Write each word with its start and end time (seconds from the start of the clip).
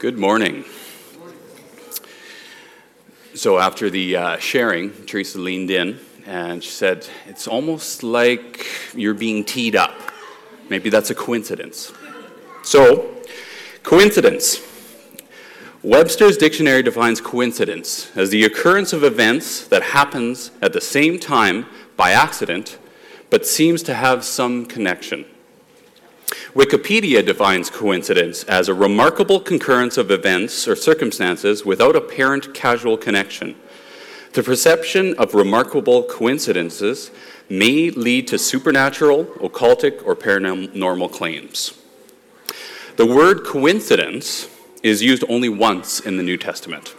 Good 0.00 0.18
morning. 0.18 0.64
So, 3.34 3.58
after 3.58 3.90
the 3.90 4.16
uh, 4.16 4.38
sharing, 4.38 4.92
Teresa 5.04 5.38
leaned 5.38 5.70
in 5.70 6.00
and 6.24 6.64
she 6.64 6.70
said, 6.70 7.06
It's 7.26 7.46
almost 7.46 8.02
like 8.02 8.66
you're 8.94 9.12
being 9.12 9.44
teed 9.44 9.76
up. 9.76 9.92
Maybe 10.70 10.88
that's 10.88 11.10
a 11.10 11.14
coincidence. 11.14 11.92
So, 12.62 13.14
coincidence. 13.82 14.62
Webster's 15.82 16.38
dictionary 16.38 16.82
defines 16.82 17.20
coincidence 17.20 18.10
as 18.16 18.30
the 18.30 18.44
occurrence 18.44 18.94
of 18.94 19.04
events 19.04 19.68
that 19.68 19.82
happens 19.82 20.50
at 20.62 20.72
the 20.72 20.80
same 20.80 21.18
time 21.18 21.66
by 21.98 22.12
accident 22.12 22.78
but 23.28 23.46
seems 23.46 23.82
to 23.82 23.92
have 23.92 24.24
some 24.24 24.64
connection. 24.64 25.26
Wikipedia 26.54 27.24
defines 27.24 27.70
coincidence 27.70 28.42
as 28.44 28.68
a 28.68 28.74
remarkable 28.74 29.38
concurrence 29.38 29.96
of 29.96 30.10
events 30.10 30.66
or 30.66 30.74
circumstances 30.74 31.64
without 31.64 31.94
apparent 31.94 32.52
causal 32.54 32.96
connection. 32.96 33.54
The 34.32 34.42
perception 34.42 35.14
of 35.14 35.34
remarkable 35.34 36.02
coincidences 36.02 37.12
may 37.48 37.90
lead 37.90 38.26
to 38.28 38.38
supernatural, 38.38 39.26
occultic, 39.36 40.04
or 40.04 40.16
paranormal 40.16 41.12
claims. 41.12 41.74
The 42.96 43.06
word 43.06 43.44
coincidence 43.44 44.48
is 44.82 45.02
used 45.02 45.24
only 45.28 45.48
once 45.48 46.00
in 46.00 46.16
the 46.16 46.22
New 46.22 46.36
Testament, 46.36 46.94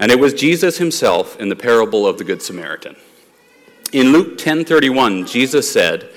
and 0.00 0.10
it 0.10 0.18
was 0.18 0.34
Jesus 0.34 0.78
himself 0.78 1.38
in 1.40 1.48
the 1.48 1.56
parable 1.56 2.06
of 2.06 2.18
the 2.18 2.24
Good 2.24 2.42
Samaritan. 2.42 2.96
In 3.92 4.12
Luke 4.12 4.36
10:31, 4.36 5.26
Jesus 5.30 5.70
said, 5.70 6.10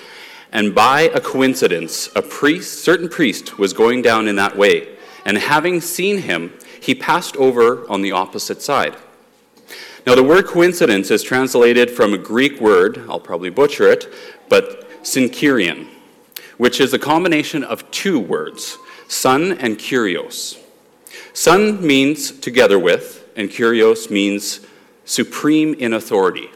and 0.51 0.75
by 0.75 1.01
a 1.01 1.21
coincidence, 1.21 2.09
a 2.15 2.21
priest, 2.21 2.83
certain 2.83 3.07
priest 3.07 3.57
was 3.57 3.73
going 3.73 4.01
down 4.01 4.27
in 4.27 4.35
that 4.35 4.57
way, 4.57 4.97
and 5.25 5.37
having 5.37 5.81
seen 5.81 6.19
him, 6.19 6.53
he 6.81 6.95
passed 6.95 7.37
over 7.37 7.89
on 7.89 8.01
the 8.01 8.11
opposite 8.11 8.61
side. 8.61 8.95
Now, 10.05 10.15
the 10.15 10.23
word 10.23 10.47
coincidence 10.47 11.11
is 11.11 11.21
translated 11.21 11.91
from 11.91 12.13
a 12.13 12.17
Greek 12.17 12.59
word, 12.59 13.05
I'll 13.07 13.19
probably 13.19 13.51
butcher 13.51 13.87
it, 13.87 14.11
but 14.49 14.89
synkerion, 15.03 15.87
which 16.57 16.81
is 16.81 16.93
a 16.93 16.99
combination 16.99 17.63
of 17.63 17.89
two 17.91 18.19
words, 18.19 18.77
sun 19.07 19.53
and 19.53 19.77
kurios. 19.77 20.57
Sun 21.33 21.85
means 21.85 22.31
together 22.31 22.79
with, 22.79 23.29
and 23.35 23.49
kurios 23.49 24.09
means 24.09 24.61
supreme 25.05 25.73
in 25.75 25.93
authority. 25.93 26.49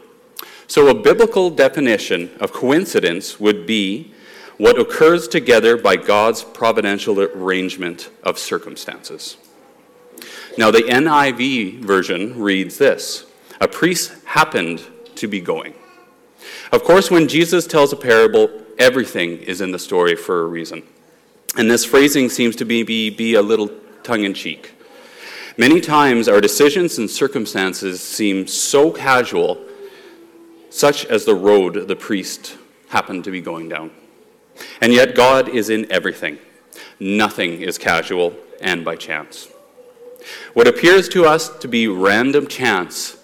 So, 0.68 0.88
a 0.88 0.94
biblical 0.94 1.50
definition 1.50 2.30
of 2.40 2.52
coincidence 2.52 3.38
would 3.38 3.66
be 3.66 4.12
what 4.58 4.78
occurs 4.78 5.28
together 5.28 5.76
by 5.76 5.96
God's 5.96 6.42
providential 6.42 7.20
arrangement 7.20 8.10
of 8.22 8.38
circumstances. 8.38 9.36
Now, 10.58 10.70
the 10.70 10.80
NIV 10.80 11.80
version 11.80 12.40
reads 12.40 12.78
this 12.78 13.26
A 13.60 13.68
priest 13.68 14.12
happened 14.24 14.82
to 15.16 15.28
be 15.28 15.40
going. 15.40 15.74
Of 16.72 16.82
course, 16.82 17.10
when 17.10 17.28
Jesus 17.28 17.66
tells 17.66 17.92
a 17.92 17.96
parable, 17.96 18.50
everything 18.78 19.38
is 19.38 19.60
in 19.60 19.70
the 19.70 19.78
story 19.78 20.16
for 20.16 20.42
a 20.42 20.46
reason. 20.46 20.82
And 21.56 21.70
this 21.70 21.84
phrasing 21.84 22.28
seems 22.28 22.56
to 22.56 22.64
be, 22.64 22.82
be, 22.82 23.10
be 23.10 23.34
a 23.34 23.42
little 23.42 23.70
tongue 24.02 24.24
in 24.24 24.34
cheek. 24.34 24.74
Many 25.56 25.80
times, 25.80 26.28
our 26.28 26.40
decisions 26.40 26.98
and 26.98 27.08
circumstances 27.08 28.02
seem 28.02 28.46
so 28.46 28.90
casual 28.90 29.58
such 30.76 31.06
as 31.06 31.24
the 31.24 31.34
road 31.34 31.88
the 31.88 31.96
priest 31.96 32.58
happened 32.88 33.24
to 33.24 33.30
be 33.30 33.40
going 33.40 33.66
down. 33.66 33.90
And 34.82 34.92
yet, 34.92 35.14
God 35.14 35.48
is 35.48 35.70
in 35.70 35.90
everything. 35.90 36.38
Nothing 37.00 37.62
is 37.62 37.78
casual 37.78 38.34
and 38.60 38.84
by 38.84 38.96
chance. 38.96 39.48
What 40.52 40.68
appears 40.68 41.08
to 41.10 41.24
us 41.24 41.48
to 41.60 41.68
be 41.68 41.88
random 41.88 42.46
chance 42.46 43.16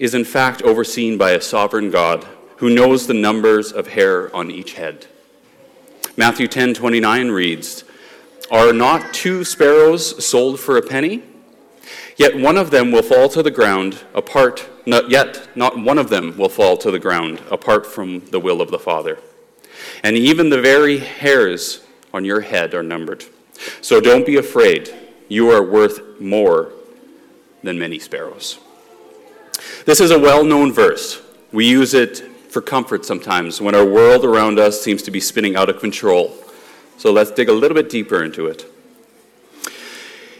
is 0.00 0.12
in 0.12 0.24
fact 0.24 0.60
overseen 0.62 1.16
by 1.16 1.30
a 1.30 1.40
sovereign 1.40 1.92
God 1.92 2.26
who 2.56 2.74
knows 2.74 3.06
the 3.06 3.14
numbers 3.14 3.70
of 3.70 3.86
hair 3.86 4.34
on 4.34 4.50
each 4.50 4.72
head. 4.72 5.06
Matthew 6.16 6.48
10:29 6.48 7.30
reads, 7.30 7.84
"Are 8.50 8.72
not 8.72 9.14
two 9.14 9.44
sparrows 9.44 10.24
sold 10.24 10.58
for 10.58 10.76
a 10.76 10.82
penny? 10.82 11.22
Yet 12.16 12.38
one 12.38 12.56
of 12.56 12.70
them 12.70 12.92
will 12.92 13.02
fall 13.02 13.28
to 13.28 13.42
the 13.42 13.50
ground 13.50 14.02
apart, 14.14 14.68
not 14.86 15.10
yet 15.10 15.48
not 15.54 15.78
one 15.78 15.98
of 15.98 16.08
them 16.08 16.36
will 16.38 16.48
fall 16.48 16.76
to 16.78 16.90
the 16.90 16.98
ground 16.98 17.42
apart 17.50 17.86
from 17.86 18.20
the 18.30 18.40
will 18.40 18.62
of 18.62 18.70
the 18.70 18.78
Father. 18.78 19.18
And 20.02 20.16
even 20.16 20.48
the 20.48 20.60
very 20.60 20.98
hairs 20.98 21.84
on 22.14 22.24
your 22.24 22.40
head 22.40 22.72
are 22.74 22.82
numbered. 22.82 23.24
So 23.82 24.00
don't 24.00 24.24
be 24.24 24.36
afraid. 24.36 24.94
You 25.28 25.50
are 25.50 25.62
worth 25.62 26.20
more 26.20 26.72
than 27.62 27.78
many 27.78 27.98
sparrows. 27.98 28.58
This 29.84 30.00
is 30.00 30.10
a 30.10 30.18
well 30.18 30.44
known 30.44 30.72
verse. 30.72 31.20
We 31.52 31.66
use 31.66 31.92
it 31.94 32.18
for 32.50 32.62
comfort 32.62 33.04
sometimes 33.04 33.60
when 33.60 33.74
our 33.74 33.84
world 33.84 34.24
around 34.24 34.58
us 34.58 34.80
seems 34.80 35.02
to 35.02 35.10
be 35.10 35.20
spinning 35.20 35.56
out 35.56 35.68
of 35.68 35.80
control. 35.80 36.34
So 36.96 37.12
let's 37.12 37.30
dig 37.30 37.50
a 37.50 37.52
little 37.52 37.74
bit 37.74 37.90
deeper 37.90 38.24
into 38.24 38.46
it. 38.46 38.64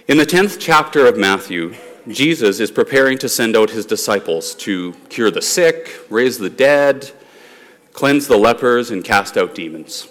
In 0.09 0.19
the 0.19 0.25
10th 0.25 0.59
chapter 0.61 1.05
of 1.05 1.19
Matthew, 1.19 1.75
Jesus 2.07 2.61
is 2.61 2.71
preparing 2.71 3.19
to 3.19 3.29
send 3.29 3.57
out 3.57 3.71
his 3.71 3.85
disciples 3.85 4.55
to 4.55 4.93
cure 5.09 5.33
the 5.33 5.43
sick, 5.43 6.01
raise 6.09 6.39
the 6.39 6.49
dead, 6.49 7.11
cleanse 7.93 8.29
the 8.29 8.37
lepers, 8.37 8.93
and 8.93 9.03
cast 9.03 9.37
out 9.37 9.57
demons. 9.57 10.09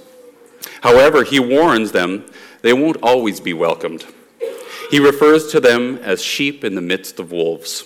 However, 0.82 1.24
he 1.24 1.40
warns 1.40 1.94
them 1.94 2.26
they 2.62 2.74
won't 2.74 2.98
always 3.02 3.40
be 3.40 3.54
welcomed. 3.54 4.06
He 4.92 5.00
refers 5.00 5.50
to 5.54 5.62
them 5.62 5.98
as 6.00 6.22
sheep 6.22 6.66
in 6.66 6.76
the 6.76 6.82
midst 6.82 7.18
of 7.18 7.32
wolves. 7.32 7.86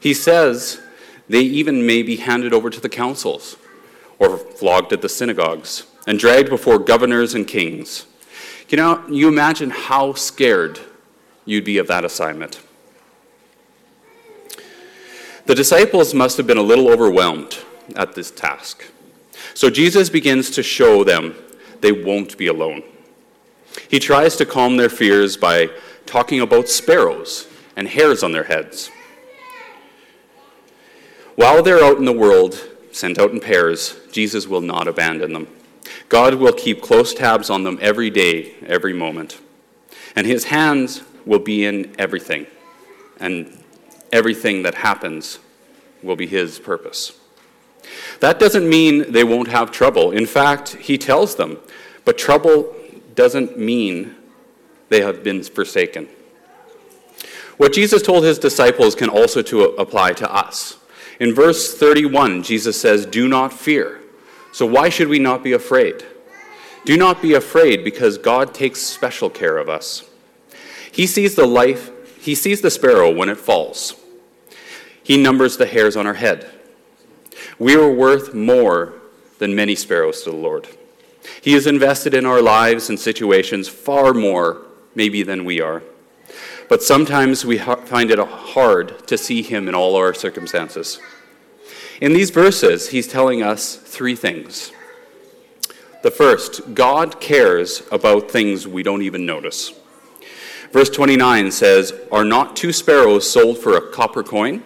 He 0.00 0.12
says 0.12 0.82
they 1.30 1.40
even 1.40 1.86
may 1.86 2.02
be 2.02 2.16
handed 2.16 2.52
over 2.52 2.68
to 2.68 2.80
the 2.80 2.90
councils 2.90 3.56
or 4.18 4.36
flogged 4.36 4.92
at 4.92 5.00
the 5.00 5.08
synagogues 5.08 5.86
and 6.06 6.18
dragged 6.18 6.50
before 6.50 6.78
governors 6.78 7.32
and 7.34 7.48
kings. 7.48 8.04
You 8.68 8.76
know, 8.76 9.02
you 9.08 9.28
imagine 9.28 9.70
how 9.70 10.12
scared 10.12 10.78
you'd 11.44 11.64
be 11.64 11.78
of 11.78 11.86
that 11.88 12.04
assignment. 12.04 12.60
The 15.46 15.54
disciples 15.54 16.14
must 16.14 16.36
have 16.36 16.46
been 16.46 16.58
a 16.58 16.62
little 16.62 16.88
overwhelmed 16.88 17.58
at 17.96 18.14
this 18.14 18.30
task. 18.30 18.84
So 19.54 19.70
Jesus 19.70 20.08
begins 20.08 20.50
to 20.50 20.62
show 20.62 21.04
them 21.04 21.34
they 21.80 21.92
won't 21.92 22.38
be 22.38 22.46
alone. 22.46 22.82
He 23.88 23.98
tries 23.98 24.36
to 24.36 24.46
calm 24.46 24.76
their 24.76 24.88
fears 24.88 25.36
by 25.36 25.70
talking 26.06 26.40
about 26.40 26.68
sparrows 26.68 27.48
and 27.76 27.88
hairs 27.88 28.22
on 28.22 28.32
their 28.32 28.44
heads. 28.44 28.90
While 31.34 31.62
they're 31.62 31.82
out 31.82 31.96
in 31.96 32.04
the 32.04 32.12
world, 32.12 32.68
sent 32.92 33.18
out 33.18 33.32
in 33.32 33.40
pairs, 33.40 33.98
Jesus 34.12 34.46
will 34.46 34.60
not 34.60 34.86
abandon 34.86 35.32
them. 35.32 35.48
God 36.08 36.34
will 36.34 36.52
keep 36.52 36.82
close 36.82 37.14
tabs 37.14 37.50
on 37.50 37.64
them 37.64 37.78
every 37.80 38.10
day, 38.10 38.54
every 38.66 38.92
moment. 38.92 39.40
And 40.14 40.26
his 40.26 40.44
hands 40.44 41.02
will 41.24 41.38
be 41.38 41.64
in 41.64 41.94
everything, 41.98 42.46
and 43.18 43.58
everything 44.12 44.62
that 44.62 44.74
happens 44.74 45.38
will 46.02 46.16
be 46.16 46.26
His 46.26 46.58
purpose. 46.58 47.12
That 48.20 48.38
doesn't 48.38 48.68
mean 48.68 49.12
they 49.12 49.24
won't 49.24 49.48
have 49.48 49.70
trouble. 49.70 50.12
In 50.12 50.26
fact, 50.26 50.70
He 50.76 50.98
tells 50.98 51.36
them, 51.36 51.58
but 52.04 52.18
trouble 52.18 52.74
doesn't 53.14 53.58
mean 53.58 54.14
they 54.88 55.00
have 55.00 55.22
been 55.22 55.42
forsaken. 55.42 56.08
What 57.56 57.72
Jesus 57.72 58.02
told 58.02 58.24
his 58.24 58.38
disciples 58.38 58.94
can 58.94 59.08
also 59.08 59.42
to 59.42 59.64
apply 59.64 60.14
to 60.14 60.32
us. 60.32 60.78
In 61.20 61.34
verse 61.34 61.76
31, 61.76 62.42
Jesus 62.42 62.80
says, 62.80 63.06
Do 63.06 63.28
not 63.28 63.52
fear. 63.52 64.00
So 64.52 64.66
why 64.66 64.88
should 64.88 65.08
we 65.08 65.18
not 65.18 65.44
be 65.44 65.52
afraid? 65.52 66.04
Do 66.84 66.96
not 66.96 67.22
be 67.22 67.34
afraid 67.34 67.84
because 67.84 68.18
God 68.18 68.52
takes 68.52 68.80
special 68.80 69.30
care 69.30 69.58
of 69.58 69.68
us. 69.68 70.08
He 70.92 71.06
sees 71.06 71.34
the 71.34 71.46
life, 71.46 71.90
he 72.20 72.34
sees 72.34 72.60
the 72.60 72.70
sparrow 72.70 73.10
when 73.12 73.28
it 73.28 73.38
falls. 73.38 73.96
He 75.02 75.16
numbers 75.16 75.56
the 75.56 75.66
hairs 75.66 75.96
on 75.96 76.06
our 76.06 76.14
head. 76.14 76.48
We 77.58 77.74
are 77.74 77.90
worth 77.90 78.34
more 78.34 78.94
than 79.38 79.54
many 79.54 79.74
sparrows 79.74 80.22
to 80.22 80.30
the 80.30 80.36
Lord. 80.36 80.68
He 81.40 81.54
has 81.54 81.66
invested 81.66 82.14
in 82.14 82.26
our 82.26 82.42
lives 82.42 82.88
and 82.88 82.98
situations 82.98 83.68
far 83.68 84.12
more, 84.14 84.62
maybe, 84.94 85.22
than 85.22 85.44
we 85.44 85.60
are. 85.60 85.82
But 86.68 86.82
sometimes 86.82 87.44
we 87.44 87.58
find 87.58 88.10
it 88.10 88.18
hard 88.18 89.06
to 89.08 89.18
see 89.18 89.42
Him 89.42 89.68
in 89.68 89.74
all 89.74 89.96
our 89.96 90.14
circumstances. 90.14 91.00
In 92.00 92.12
these 92.12 92.30
verses, 92.30 92.90
He's 92.90 93.08
telling 93.08 93.42
us 93.42 93.76
three 93.76 94.16
things. 94.16 94.72
The 96.02 96.10
first, 96.10 96.74
God 96.74 97.20
cares 97.20 97.82
about 97.92 98.30
things 98.30 98.66
we 98.66 98.82
don't 98.82 99.02
even 99.02 99.24
notice. 99.24 99.72
Verse 100.72 100.88
29 100.88 101.50
says, 101.50 101.92
Are 102.10 102.24
not 102.24 102.56
two 102.56 102.72
sparrows 102.72 103.30
sold 103.30 103.58
for 103.58 103.76
a 103.76 103.90
copper 103.90 104.22
coin? 104.22 104.62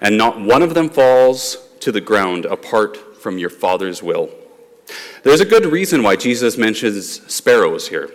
And 0.00 0.18
not 0.18 0.40
one 0.40 0.62
of 0.62 0.74
them 0.74 0.90
falls 0.90 1.68
to 1.80 1.92
the 1.92 2.00
ground 2.00 2.44
apart 2.44 3.22
from 3.22 3.38
your 3.38 3.50
Father's 3.50 4.02
will. 4.02 4.30
There's 5.22 5.40
a 5.40 5.46
good 5.46 5.64
reason 5.64 6.02
why 6.02 6.16
Jesus 6.16 6.58
mentions 6.58 7.32
sparrows 7.32 7.88
here. 7.88 8.10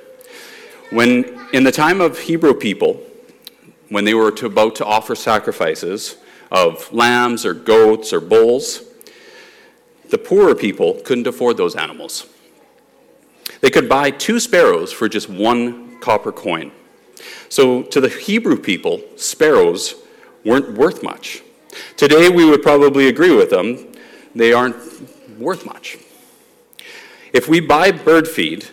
When, 0.92 1.48
in 1.54 1.64
the 1.64 1.72
time 1.72 2.02
of 2.02 2.20
Hebrew 2.20 2.54
people, 2.54 3.02
when 3.88 4.04
they 4.04 4.14
were 4.14 4.32
to, 4.32 4.46
about 4.46 4.76
to 4.76 4.86
offer 4.86 5.16
sacrifices 5.16 6.18
of 6.52 6.92
lambs 6.92 7.46
or 7.46 7.54
goats 7.54 8.12
or 8.12 8.20
bulls, 8.20 8.84
the 10.10 10.18
poorer 10.18 10.56
people 10.56 10.96
couldn't 11.06 11.26
afford 11.26 11.58
those 11.58 11.76
animals. 11.76 12.28
They 13.62 13.70
could 13.70 13.88
buy 13.88 14.12
two 14.12 14.40
sparrows 14.40 14.92
for 14.92 15.08
just 15.08 15.30
one 15.30 15.89
copper 16.02 16.32
coin. 16.32 16.72
So, 17.50 17.84
to 17.84 18.00
the 18.00 18.10
Hebrew 18.10 18.58
people, 18.58 19.02
sparrows 19.16 19.96
weren't 20.46 20.78
worth 20.78 21.04
much. 21.04 21.42
Today, 21.98 22.30
we 22.30 22.46
would 22.46 22.62
probably 22.62 23.08
agree 23.08 23.36
with 23.36 23.50
them. 23.50 23.94
They 24.34 24.54
aren't 24.54 24.78
worth 25.40 25.66
much. 25.66 25.98
If 27.34 27.48
we 27.48 27.60
buy 27.60 27.92
bird 27.92 28.28
feed, 28.28 28.68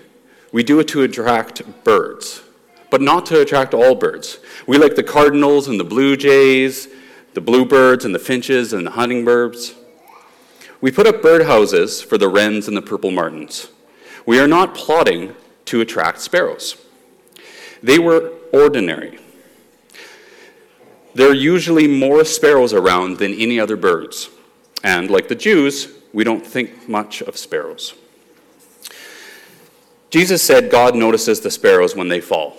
we 0.53 0.63
do 0.63 0.79
it 0.81 0.89
to 0.89 1.03
attract 1.03 1.85
birds, 1.85 2.43
but 2.91 3.03
not 3.03 3.27
to 3.27 3.41
attract 3.41 3.75
all 3.75 3.95
birds. 3.95 4.39
We 4.67 4.79
like 4.79 4.95
the 4.95 5.03
cardinals 5.03 5.69
and 5.69 5.79
the 5.79 5.85
blue 5.85 6.17
jays, 6.17 6.89
the 7.35 7.41
bluebirds 7.41 8.05
and 8.05 8.15
the 8.15 8.19
finches 8.19 8.73
and 8.73 8.87
the 8.87 8.93
hummingbirds. 8.93 9.75
We 10.81 10.91
put 10.91 11.07
up 11.07 11.17
birdhouses 11.17 12.05
for 12.05 12.17
the 12.17 12.29
wrens 12.29 12.69
and 12.69 12.77
the 12.77 12.83
purple 12.83 13.11
martins. 13.11 13.69
We 14.25 14.39
are 14.41 14.49
not 14.49 14.75
plotting 14.75 15.35
to 15.67 15.81
attract 15.81 16.21
sparrows. 16.21 16.77
They 17.83 17.99
were 17.99 18.33
ordinary. 18.53 19.19
There 21.15 21.31
are 21.31 21.35
usually 21.35 21.89
more 21.89 22.25
sparrows 22.25 22.73
around 22.73 23.19
than 23.19 23.33
any 23.33 23.59
other 23.59 23.77
birds. 23.77 24.29
And 24.85 25.11
like 25.11 25.29
the 25.29 25.35
Jews, 25.35 25.89
we 26.13 26.25
don't 26.25 26.47
think 26.47 26.89
much 26.89 27.23
of 27.23 27.37
sparrows. 27.37 27.95
Jesus 30.11 30.43
said 30.43 30.71
God 30.71 30.95
notices 30.95 31.41
the 31.41 31.51
sparrows 31.51 31.97
when 31.97 32.09
they 32.09 32.21
fall. 32.21 32.57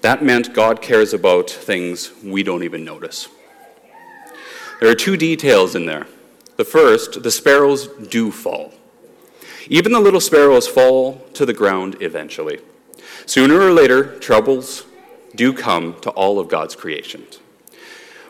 That 0.00 0.22
meant 0.22 0.52
God 0.52 0.82
cares 0.82 1.14
about 1.14 1.48
things 1.48 2.12
we 2.22 2.42
don't 2.42 2.64
even 2.64 2.84
notice. 2.84 3.28
There 4.80 4.90
are 4.90 4.94
two 4.94 5.16
details 5.16 5.74
in 5.74 5.86
there. 5.86 6.06
The 6.56 6.64
first, 6.64 7.22
the 7.22 7.30
sparrows 7.30 7.88
do 7.88 8.30
fall. 8.30 8.74
Even 9.68 9.92
the 9.92 10.00
little 10.00 10.20
sparrows 10.20 10.68
fall 10.68 11.26
to 11.34 11.46
the 11.46 11.54
ground 11.54 11.96
eventually. 12.00 12.60
Sooner 13.26 13.58
or 13.58 13.72
later, 13.72 14.18
troubles 14.18 14.84
do 15.34 15.52
come 15.52 15.98
to 16.00 16.10
all 16.10 16.38
of 16.38 16.48
God's 16.48 16.76
creations. 16.76 17.38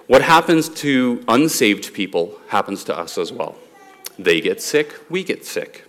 What 0.07 0.23
happens 0.23 0.69
to 0.69 1.25
unsaved 1.27 1.95
people 1.95 2.39
happens 2.49 2.85
to 2.85 2.97
us 2.97 3.19
as 3.19 3.33
well. 3.33 3.57
They 4.19 4.41
get 4.41 4.63
sick, 4.63 4.95
we 5.11 5.25
get 5.25 5.45
sick. 5.45 5.85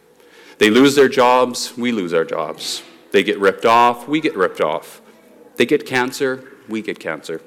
They 0.57 0.69
lose 0.69 0.95
their 0.95 1.09
jobs, 1.09 1.77
we 1.77 1.91
lose 1.91 2.13
our 2.13 2.25
jobs. 2.25 2.81
They 3.11 3.23
get 3.23 3.39
ripped 3.39 3.65
off, 3.65 4.07
we 4.07 4.21
get 4.21 4.35
ripped 4.35 4.61
off. 4.61 5.01
They 5.57 5.65
get 5.65 5.85
cancer, 5.85 6.43
we 6.67 6.81
get 6.81 6.99
cancer. 6.99 7.41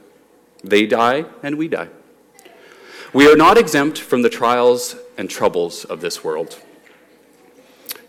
They 0.63 0.87
die, 0.87 1.25
and 1.43 1.59
we 1.59 1.69
die. 1.69 1.89
We 3.13 3.31
are 3.31 3.37
not 3.37 3.57
exempt 3.57 3.99
from 3.99 4.23
the 4.23 4.31
trials 4.31 4.95
and 5.17 5.29
troubles 5.31 5.85
of 5.85 6.01
this 6.01 6.23
world. 6.23 6.59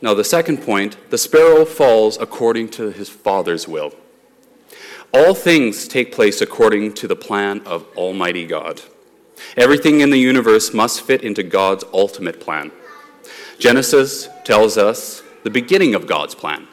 Now, 0.02 0.14
the 0.14 0.24
second 0.24 0.62
point 0.62 0.98
the 1.10 1.18
sparrow 1.18 1.66
falls 1.66 2.18
according 2.18 2.70
to 2.70 2.92
his 2.92 3.10
Father's 3.10 3.68
will. 3.68 3.94
All 5.14 5.34
things 5.34 5.88
take 5.88 6.14
place 6.14 6.42
according 6.42 6.94
to 6.96 7.08
the 7.08 7.16
plan 7.16 7.62
of 7.66 7.86
Almighty 7.98 8.46
God. 8.46 8.82
Everything 9.58 10.02
in 10.02 10.10
the 10.10 10.20
universe 10.20 10.74
must 10.74 11.02
fit 11.02 11.24
into 11.24 11.44
God's 11.44 11.84
ultimate 11.94 12.40
plan. 12.40 12.72
Genesis 13.58 14.30
tells 14.46 14.78
us 14.78 15.24
the 15.44 15.50
beginning 15.50 15.96
of 15.96 16.08
God's 16.08 16.36
plan, 16.36 16.68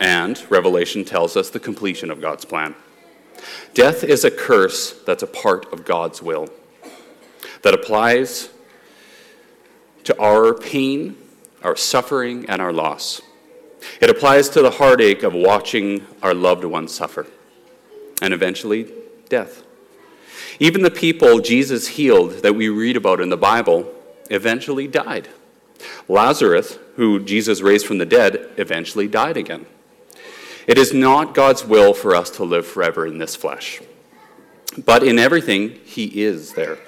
and 0.00 0.42
Revelation 0.50 1.04
tells 1.04 1.36
us 1.36 1.50
the 1.50 1.60
completion 1.60 2.10
of 2.10 2.20
God's 2.20 2.44
plan. 2.44 2.74
Death 3.74 4.02
is 4.02 4.24
a 4.24 4.30
curse 4.30 4.92
that's 5.04 5.22
a 5.22 5.28
part 5.28 5.72
of 5.72 5.84
God's 5.84 6.22
will, 6.22 6.48
that 7.62 7.74
applies 7.74 8.48
to 10.04 10.18
our 10.20 10.54
pain, 10.54 11.16
our 11.64 11.74
suffering, 11.74 12.44
and 12.48 12.60
our 12.60 12.72
loss. 12.72 13.22
It 14.00 14.10
applies 14.10 14.48
to 14.50 14.62
the 14.62 14.72
heartache 14.72 15.22
of 15.22 15.32
watching 15.32 16.06
our 16.22 16.34
loved 16.34 16.64
ones 16.64 16.94
suffer 16.94 17.26
and 18.22 18.32
eventually 18.32 18.92
death. 19.28 19.62
Even 20.60 20.82
the 20.82 20.90
people 20.90 21.40
Jesus 21.40 21.88
healed 21.88 22.42
that 22.42 22.54
we 22.54 22.68
read 22.68 22.96
about 22.96 23.20
in 23.20 23.30
the 23.30 23.36
Bible 23.36 23.92
eventually 24.30 24.86
died. 24.86 25.28
Lazarus, 26.08 26.78
who 26.96 27.18
Jesus 27.18 27.60
raised 27.60 27.86
from 27.86 27.98
the 27.98 28.06
dead, 28.06 28.50
eventually 28.56 29.08
died 29.08 29.36
again. 29.36 29.66
It 30.66 30.78
is 30.78 30.94
not 30.94 31.34
God's 31.34 31.64
will 31.64 31.92
for 31.92 32.14
us 32.14 32.30
to 32.30 32.44
live 32.44 32.66
forever 32.66 33.06
in 33.06 33.18
this 33.18 33.36
flesh. 33.36 33.80
But 34.84 35.02
in 35.02 35.18
everything, 35.18 35.80
He 35.84 36.22
is 36.22 36.54
there. 36.54 36.78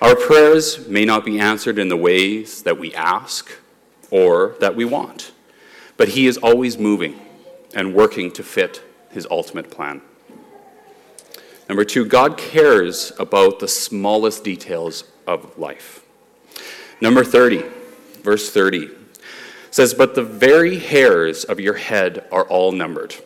Our 0.00 0.14
prayers 0.14 0.86
may 0.86 1.04
not 1.04 1.24
be 1.24 1.40
answered 1.40 1.78
in 1.78 1.88
the 1.88 1.96
ways 1.96 2.62
that 2.62 2.78
we 2.78 2.94
ask 2.94 3.50
or 4.14 4.54
that 4.60 4.76
we 4.76 4.84
want, 4.84 5.32
but 5.96 6.10
He 6.10 6.28
is 6.28 6.36
always 6.36 6.78
moving 6.78 7.20
and 7.74 7.92
working 7.92 8.30
to 8.30 8.44
fit 8.44 8.80
His 9.10 9.26
ultimate 9.28 9.72
plan. 9.72 10.02
Number 11.68 11.84
two, 11.84 12.06
God 12.06 12.38
cares 12.38 13.10
about 13.18 13.58
the 13.58 13.66
smallest 13.66 14.44
details 14.44 15.02
of 15.26 15.58
life. 15.58 16.04
Number 17.00 17.24
30, 17.24 17.64
verse 18.22 18.52
30 18.52 18.90
says, 19.72 19.94
But 19.94 20.14
the 20.14 20.22
very 20.22 20.78
hairs 20.78 21.42
of 21.42 21.58
your 21.58 21.74
head 21.74 22.24
are 22.30 22.44
all 22.44 22.70
numbered. 22.70 23.16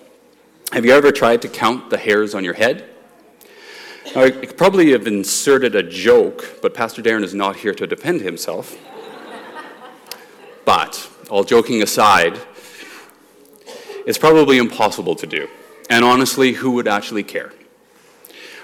Have 0.72 0.86
you 0.86 0.92
ever 0.92 1.12
tried 1.12 1.42
to 1.42 1.48
count 1.48 1.90
the 1.90 1.98
hairs 1.98 2.34
on 2.34 2.44
your 2.44 2.54
head? 2.54 2.88
I 4.16 4.30
probably 4.30 4.92
have 4.92 5.06
inserted 5.06 5.74
a 5.74 5.82
joke, 5.82 6.60
but 6.62 6.72
Pastor 6.72 7.02
Darren 7.02 7.24
is 7.24 7.34
not 7.34 7.56
here 7.56 7.74
to 7.74 7.86
defend 7.86 8.22
himself. 8.22 8.74
All 11.28 11.44
joking 11.44 11.82
aside, 11.82 12.38
it's 14.06 14.18
probably 14.18 14.58
impossible 14.58 15.14
to 15.16 15.26
do. 15.26 15.48
And 15.90 16.04
honestly, 16.04 16.52
who 16.52 16.72
would 16.72 16.88
actually 16.88 17.22
care? 17.22 17.52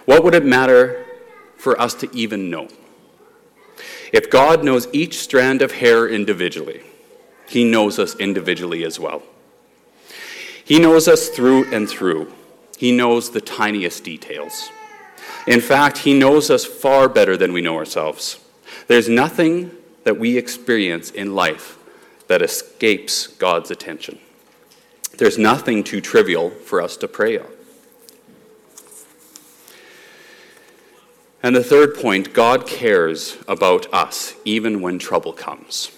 What 0.05 0.25
would 0.25 0.34
it 0.34 0.44
matter 0.44 1.05
for 1.56 1.81
us 1.81 1.94
to 1.94 2.14
even 2.14 2.50
know? 2.50 2.69
If 4.12 4.31
God 4.31 4.64
knows 4.64 4.88
each 4.93 5.19
strand 5.19 5.62
of 5.62 5.72
hair 5.72 6.08
individually, 6.08 6.82
He 7.49 7.64
knows 7.64 7.99
us 7.99 8.14
individually 8.16 8.85
as 8.85 9.00
well. 9.00 9.23
He 10.64 10.78
knows 10.78 11.09
us 11.09 11.28
through 11.28 11.73
and 11.73 11.88
through. 11.88 12.33
He 12.78 12.92
knows 12.92 13.30
the 13.30 13.40
tiniest 13.40 14.04
details. 14.04 14.71
In 15.47 15.61
fact, 15.61 15.99
He 15.99 16.18
knows 16.18 16.50
us 16.50 16.64
far 16.64 17.09
better 17.09 17.37
than 17.37 17.52
we 17.52 17.61
know 17.61 17.76
ourselves. 17.76 18.38
There's 18.87 19.09
nothing 19.09 19.71
that 20.04 20.18
we 20.18 20.38
experience 20.38 21.11
in 21.11 21.35
life 21.35 21.78
that 22.28 22.43
escapes 22.43 23.26
God's 23.26 23.71
attention. 23.71 24.19
There's 25.19 25.38
nothing 25.38 25.85
too 25.85 26.00
trivial 26.00 26.50
for 26.50 26.81
us 26.81 26.97
to 26.99 27.09
pray 27.09 27.38
on. 27.38 27.47
And 31.43 31.54
the 31.54 31.62
third 31.62 31.95
point 31.95 32.33
God 32.33 32.66
cares 32.66 33.37
about 33.47 33.93
us 33.93 34.35
even 34.45 34.81
when 34.81 34.99
trouble 34.99 35.33
comes. 35.33 35.90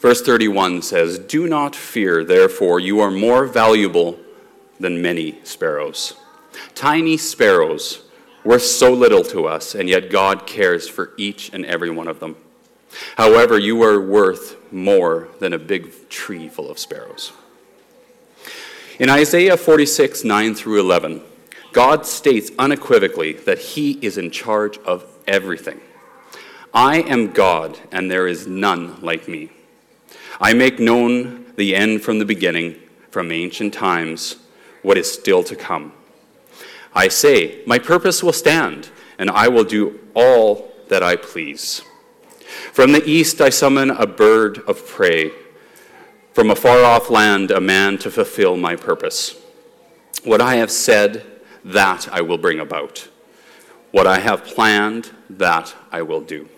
Verse 0.00 0.22
31 0.22 0.82
says, 0.82 1.18
Do 1.18 1.46
not 1.46 1.74
fear, 1.74 2.24
therefore, 2.24 2.80
you 2.80 3.00
are 3.00 3.10
more 3.10 3.46
valuable 3.46 4.18
than 4.80 5.02
many 5.02 5.38
sparrows. 5.44 6.14
Tiny 6.74 7.16
sparrows, 7.16 8.02
worth 8.44 8.62
so 8.62 8.92
little 8.92 9.22
to 9.24 9.46
us, 9.46 9.74
and 9.74 9.88
yet 9.88 10.10
God 10.10 10.46
cares 10.46 10.88
for 10.88 11.12
each 11.16 11.52
and 11.52 11.64
every 11.64 11.90
one 11.90 12.08
of 12.08 12.20
them. 12.20 12.36
However, 13.16 13.58
you 13.58 13.82
are 13.82 14.00
worth 14.00 14.56
more 14.72 15.28
than 15.38 15.52
a 15.52 15.58
big 15.58 16.08
tree 16.08 16.48
full 16.48 16.70
of 16.70 16.78
sparrows. 16.78 17.32
In 18.98 19.08
Isaiah 19.08 19.56
46, 19.56 20.24
9 20.24 20.54
through 20.54 20.80
11, 20.80 21.22
God 21.72 22.06
states 22.06 22.50
unequivocally 22.58 23.34
that 23.34 23.58
He 23.58 23.92
is 24.02 24.18
in 24.18 24.30
charge 24.30 24.78
of 24.78 25.04
everything. 25.26 25.80
I 26.74 27.00
am 27.02 27.32
God, 27.32 27.78
and 27.92 28.10
there 28.10 28.26
is 28.26 28.46
none 28.46 29.00
like 29.00 29.28
me. 29.28 29.50
I 30.40 30.52
make 30.52 30.78
known 30.78 31.52
the 31.56 31.74
end 31.74 32.02
from 32.02 32.18
the 32.18 32.24
beginning, 32.24 32.76
from 33.10 33.32
ancient 33.32 33.74
times, 33.74 34.36
what 34.82 34.98
is 34.98 35.12
still 35.12 35.42
to 35.44 35.56
come. 35.56 35.92
I 36.94 37.08
say, 37.08 37.62
My 37.66 37.78
purpose 37.78 38.22
will 38.22 38.32
stand, 38.32 38.90
and 39.18 39.30
I 39.30 39.48
will 39.48 39.64
do 39.64 39.98
all 40.14 40.72
that 40.88 41.02
I 41.02 41.16
please. 41.16 41.82
From 42.72 42.92
the 42.92 43.04
east 43.08 43.40
I 43.40 43.50
summon 43.50 43.90
a 43.90 44.06
bird 44.06 44.58
of 44.66 44.86
prey, 44.86 45.32
from 46.32 46.50
a 46.50 46.56
far 46.56 46.84
off 46.84 47.10
land, 47.10 47.50
a 47.50 47.60
man 47.60 47.98
to 47.98 48.10
fulfill 48.10 48.56
my 48.56 48.76
purpose. 48.76 49.34
What 50.24 50.40
I 50.40 50.56
have 50.56 50.70
said, 50.70 51.24
that 51.64 52.08
I 52.12 52.20
will 52.20 52.38
bring 52.38 52.60
about. 52.60 53.08
What 53.90 54.06
I 54.06 54.20
have 54.20 54.44
planned, 54.44 55.10
that 55.30 55.74
I 55.90 56.02
will 56.02 56.20
do. 56.20 56.48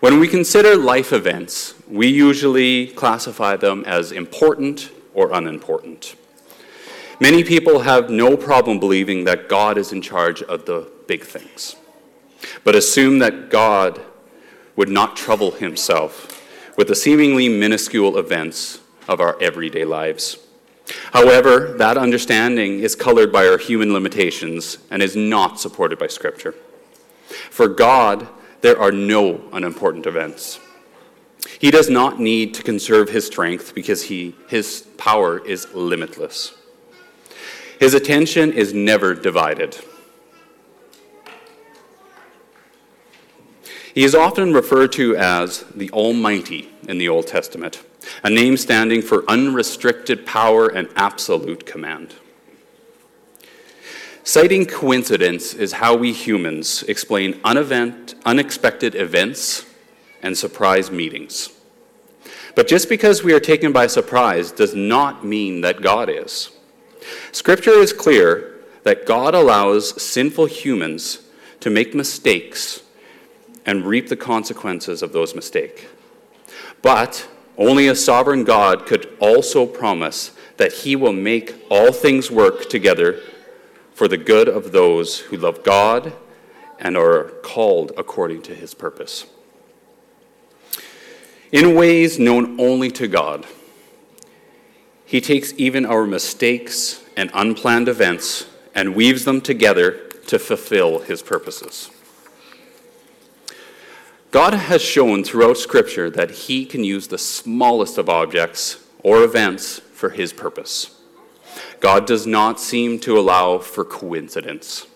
When 0.00 0.20
we 0.20 0.28
consider 0.28 0.76
life 0.76 1.12
events, 1.12 1.74
we 1.88 2.06
usually 2.06 2.88
classify 2.88 3.56
them 3.56 3.84
as 3.86 4.12
important 4.12 4.90
or 5.14 5.32
unimportant. 5.32 6.16
Many 7.20 7.44
people 7.44 7.80
have 7.80 8.08
no 8.08 8.36
problem 8.36 8.80
believing 8.80 9.24
that 9.24 9.48
God 9.48 9.76
is 9.76 9.92
in 9.92 10.00
charge 10.00 10.42
of 10.42 10.64
the 10.64 10.90
big 11.06 11.22
things, 11.22 11.76
but 12.64 12.74
assume 12.74 13.18
that 13.18 13.50
God 13.50 14.00
would 14.80 14.88
not 14.88 15.14
trouble 15.14 15.50
himself 15.50 16.42
with 16.78 16.88
the 16.88 16.94
seemingly 16.94 17.50
minuscule 17.50 18.16
events 18.16 18.80
of 19.08 19.20
our 19.20 19.36
everyday 19.38 19.84
lives. 19.84 20.38
However, 21.12 21.74
that 21.76 21.98
understanding 21.98 22.80
is 22.80 22.96
colored 22.96 23.30
by 23.30 23.46
our 23.46 23.58
human 23.58 23.92
limitations 23.92 24.78
and 24.90 25.02
is 25.02 25.14
not 25.14 25.60
supported 25.60 25.98
by 25.98 26.06
Scripture. 26.06 26.54
For 27.50 27.68
God, 27.68 28.26
there 28.62 28.80
are 28.80 28.90
no 28.90 29.42
unimportant 29.52 30.06
events. 30.06 30.58
He 31.58 31.70
does 31.70 31.90
not 31.90 32.18
need 32.18 32.54
to 32.54 32.62
conserve 32.62 33.10
his 33.10 33.26
strength 33.26 33.74
because 33.74 34.04
he, 34.04 34.34
his 34.48 34.88
power 34.96 35.46
is 35.46 35.70
limitless. 35.74 36.54
His 37.78 37.92
attention 37.92 38.54
is 38.54 38.72
never 38.72 39.12
divided. 39.12 39.76
He 43.94 44.04
is 44.04 44.14
often 44.14 44.52
referred 44.52 44.92
to 44.92 45.16
as 45.16 45.64
the 45.74 45.90
Almighty 45.90 46.70
in 46.86 46.98
the 46.98 47.08
Old 47.08 47.26
Testament, 47.26 47.82
a 48.22 48.30
name 48.30 48.56
standing 48.56 49.02
for 49.02 49.28
unrestricted 49.28 50.24
power 50.24 50.68
and 50.68 50.88
absolute 50.94 51.66
command. 51.66 52.14
Citing 54.22 54.66
coincidence 54.66 55.54
is 55.54 55.72
how 55.72 55.96
we 55.96 56.12
humans 56.12 56.84
explain 56.84 57.40
unevent, 57.42 58.14
unexpected 58.24 58.94
events 58.94 59.66
and 60.22 60.38
surprise 60.38 60.90
meetings. 60.90 61.50
But 62.54 62.68
just 62.68 62.88
because 62.88 63.24
we 63.24 63.32
are 63.32 63.40
taken 63.40 63.72
by 63.72 63.86
surprise 63.86 64.52
does 64.52 64.74
not 64.74 65.24
mean 65.24 65.62
that 65.62 65.82
God 65.82 66.08
is. 66.08 66.50
Scripture 67.32 67.70
is 67.70 67.92
clear 67.92 68.60
that 68.84 69.06
God 69.06 69.34
allows 69.34 70.00
sinful 70.00 70.46
humans 70.46 71.20
to 71.60 71.70
make 71.70 71.94
mistakes 71.94 72.82
and 73.66 73.84
reap 73.84 74.08
the 74.08 74.16
consequences 74.16 75.02
of 75.02 75.12
those 75.12 75.34
mistakes. 75.34 75.82
But 76.82 77.28
only 77.58 77.88
a 77.88 77.94
sovereign 77.94 78.44
God 78.44 78.86
could 78.86 79.14
also 79.20 79.66
promise 79.66 80.32
that 80.56 80.72
he 80.72 80.96
will 80.96 81.12
make 81.12 81.54
all 81.70 81.92
things 81.92 82.30
work 82.30 82.68
together 82.68 83.20
for 83.92 84.08
the 84.08 84.16
good 84.16 84.48
of 84.48 84.72
those 84.72 85.18
who 85.18 85.36
love 85.36 85.62
God 85.62 86.12
and 86.78 86.96
are 86.96 87.24
called 87.42 87.92
according 87.98 88.42
to 88.42 88.54
his 88.54 88.72
purpose. 88.72 89.26
In 91.52 91.74
ways 91.74 92.18
known 92.18 92.58
only 92.58 92.90
to 92.92 93.08
God, 93.08 93.46
he 95.04 95.20
takes 95.20 95.52
even 95.56 95.84
our 95.84 96.06
mistakes 96.06 97.04
and 97.16 97.30
unplanned 97.34 97.88
events 97.88 98.46
and 98.74 98.94
weaves 98.94 99.24
them 99.24 99.40
together 99.40 100.08
to 100.28 100.38
fulfill 100.38 101.00
his 101.00 101.22
purposes. 101.22 101.90
God 104.30 104.54
has 104.54 104.80
shown 104.80 105.24
throughout 105.24 105.56
Scripture 105.56 106.08
that 106.10 106.30
he 106.30 106.64
can 106.64 106.84
use 106.84 107.08
the 107.08 107.18
smallest 107.18 107.98
of 107.98 108.08
objects 108.08 108.84
or 109.02 109.24
events 109.24 109.80
for 109.92 110.10
his 110.10 110.32
purpose. 110.32 110.96
God 111.80 112.06
does 112.06 112.26
not 112.26 112.60
seem 112.60 113.00
to 113.00 113.18
allow 113.18 113.58
for 113.58 113.84
coincidence. 113.84 114.86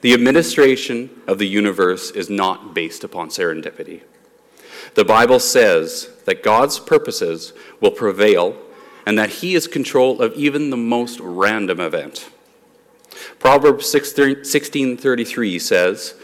The 0.00 0.12
administration 0.12 1.10
of 1.26 1.38
the 1.38 1.46
universe 1.46 2.10
is 2.10 2.28
not 2.28 2.74
based 2.74 3.04
upon 3.04 3.28
serendipity. 3.28 4.02
The 4.94 5.04
Bible 5.04 5.38
says 5.38 6.10
that 6.24 6.42
God's 6.42 6.78
purposes 6.78 7.52
will 7.80 7.90
prevail 7.90 8.56
and 9.06 9.16
that 9.18 9.30
he 9.30 9.54
is 9.54 9.68
control 9.68 10.20
of 10.20 10.32
even 10.34 10.70
the 10.70 10.76
most 10.76 11.20
random 11.20 11.80
event. 11.80 12.28
Proverbs 13.38 13.86
16:33 13.86 15.60
says, 15.60 16.14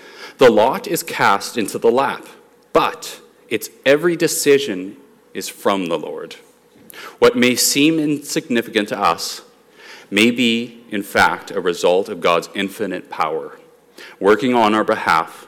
"The 0.42 0.50
lot 0.50 0.88
is 0.88 1.04
cast 1.04 1.56
into 1.56 1.78
the 1.78 1.88
lap, 1.88 2.26
but 2.72 3.20
its 3.48 3.70
every 3.86 4.16
decision 4.16 4.96
is 5.32 5.48
from 5.48 5.86
the 5.86 5.96
Lord." 5.96 6.34
What 7.20 7.36
may 7.36 7.54
seem 7.54 8.00
insignificant 8.00 8.88
to 8.88 9.00
us 9.00 9.42
may 10.10 10.32
be, 10.32 10.80
in 10.90 11.04
fact, 11.04 11.52
a 11.52 11.60
result 11.60 12.08
of 12.08 12.20
God's 12.20 12.48
infinite 12.54 13.08
power, 13.08 13.60
working 14.18 14.52
on 14.52 14.74
our 14.74 14.82
behalf 14.82 15.46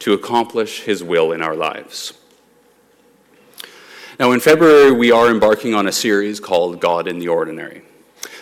to 0.00 0.12
accomplish 0.12 0.80
his 0.80 1.02
will 1.02 1.32
in 1.32 1.40
our 1.40 1.56
lives. 1.56 2.12
Now, 4.20 4.30
in 4.32 4.40
February, 4.40 4.92
we 4.92 5.10
are 5.10 5.30
embarking 5.30 5.72
on 5.72 5.88
a 5.88 5.92
series 5.92 6.38
called 6.38 6.80
God 6.80 7.08
in 7.08 7.18
the 7.18 7.28
Ordinary. 7.28 7.80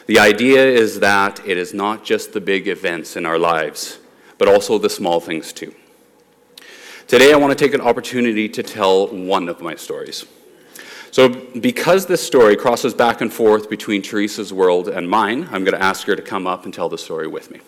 The 0.06 0.18
idea 0.18 0.66
is 0.66 0.98
that 0.98 1.40
it 1.46 1.56
is 1.56 1.72
not 1.72 2.04
just 2.04 2.32
the 2.32 2.40
big 2.40 2.66
events 2.66 3.14
in 3.14 3.24
our 3.24 3.38
lives, 3.38 3.98
but 4.36 4.48
also 4.48 4.78
the 4.78 4.90
small 4.90 5.20
things 5.20 5.52
too. 5.52 5.72
Today, 7.12 7.34
I 7.34 7.36
want 7.36 7.50
to 7.50 7.62
take 7.62 7.74
an 7.74 7.82
opportunity 7.82 8.48
to 8.48 8.62
tell 8.62 9.06
one 9.08 9.50
of 9.50 9.60
my 9.60 9.74
stories. 9.74 10.24
So, 11.10 11.28
because 11.28 12.06
this 12.06 12.26
story 12.26 12.56
crosses 12.56 12.94
back 12.94 13.20
and 13.20 13.30
forth 13.30 13.68
between 13.68 14.00
Teresa's 14.00 14.50
world 14.50 14.88
and 14.88 15.06
mine, 15.06 15.46
I'm 15.52 15.62
going 15.62 15.78
to 15.78 15.82
ask 15.82 16.06
her 16.06 16.16
to 16.16 16.22
come 16.22 16.46
up 16.46 16.64
and 16.64 16.72
tell 16.72 16.88
the 16.88 16.96
story 16.96 17.26
with 17.26 17.50
me. 17.50 17.60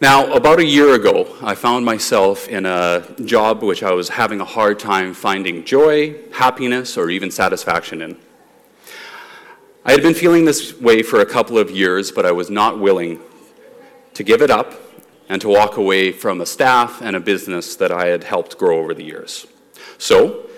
Now, 0.00 0.32
about 0.32 0.60
a 0.60 0.64
year 0.64 0.94
ago, 0.94 1.36
I 1.42 1.54
found 1.54 1.84
myself 1.84 2.48
in 2.48 2.64
a 2.64 3.04
job 3.26 3.62
which 3.62 3.82
I 3.82 3.92
was 3.92 4.08
having 4.08 4.40
a 4.40 4.46
hard 4.46 4.78
time 4.78 5.12
finding 5.12 5.62
joy, 5.62 6.14
happiness, 6.32 6.96
or 6.96 7.10
even 7.10 7.30
satisfaction 7.30 8.00
in. 8.00 8.16
I 9.84 9.92
had 9.92 10.00
been 10.00 10.14
feeling 10.14 10.46
this 10.46 10.80
way 10.80 11.02
for 11.02 11.20
a 11.20 11.26
couple 11.26 11.58
of 11.58 11.70
years, 11.70 12.10
but 12.10 12.24
I 12.24 12.32
was 12.32 12.48
not 12.48 12.78
willing 12.78 13.20
to 14.14 14.22
give 14.22 14.40
it 14.40 14.50
up 14.50 14.87
and 15.28 15.40
to 15.40 15.48
walk 15.48 15.76
away 15.76 16.12
from 16.12 16.40
a 16.40 16.46
staff 16.46 17.00
and 17.02 17.14
a 17.14 17.20
business 17.20 17.76
that 17.76 17.92
I 17.92 18.06
had 18.06 18.24
helped 18.24 18.58
grow 18.58 18.78
over 18.78 18.94
the 18.94 19.04
years. 19.04 19.46
So, 19.98 20.48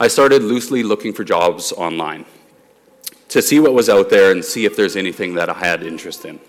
I 0.00 0.08
started 0.08 0.42
loosely 0.42 0.82
looking 0.82 1.12
for 1.12 1.24
jobs 1.24 1.72
online 1.72 2.24
to 3.28 3.42
see 3.42 3.58
what 3.60 3.74
was 3.74 3.88
out 3.88 4.10
there 4.10 4.30
and 4.30 4.44
see 4.44 4.64
if 4.64 4.76
there's 4.76 4.96
anything 4.96 5.34
that 5.34 5.50
I 5.50 5.54
had 5.54 5.82
interest 5.82 6.24
in. 6.24 6.40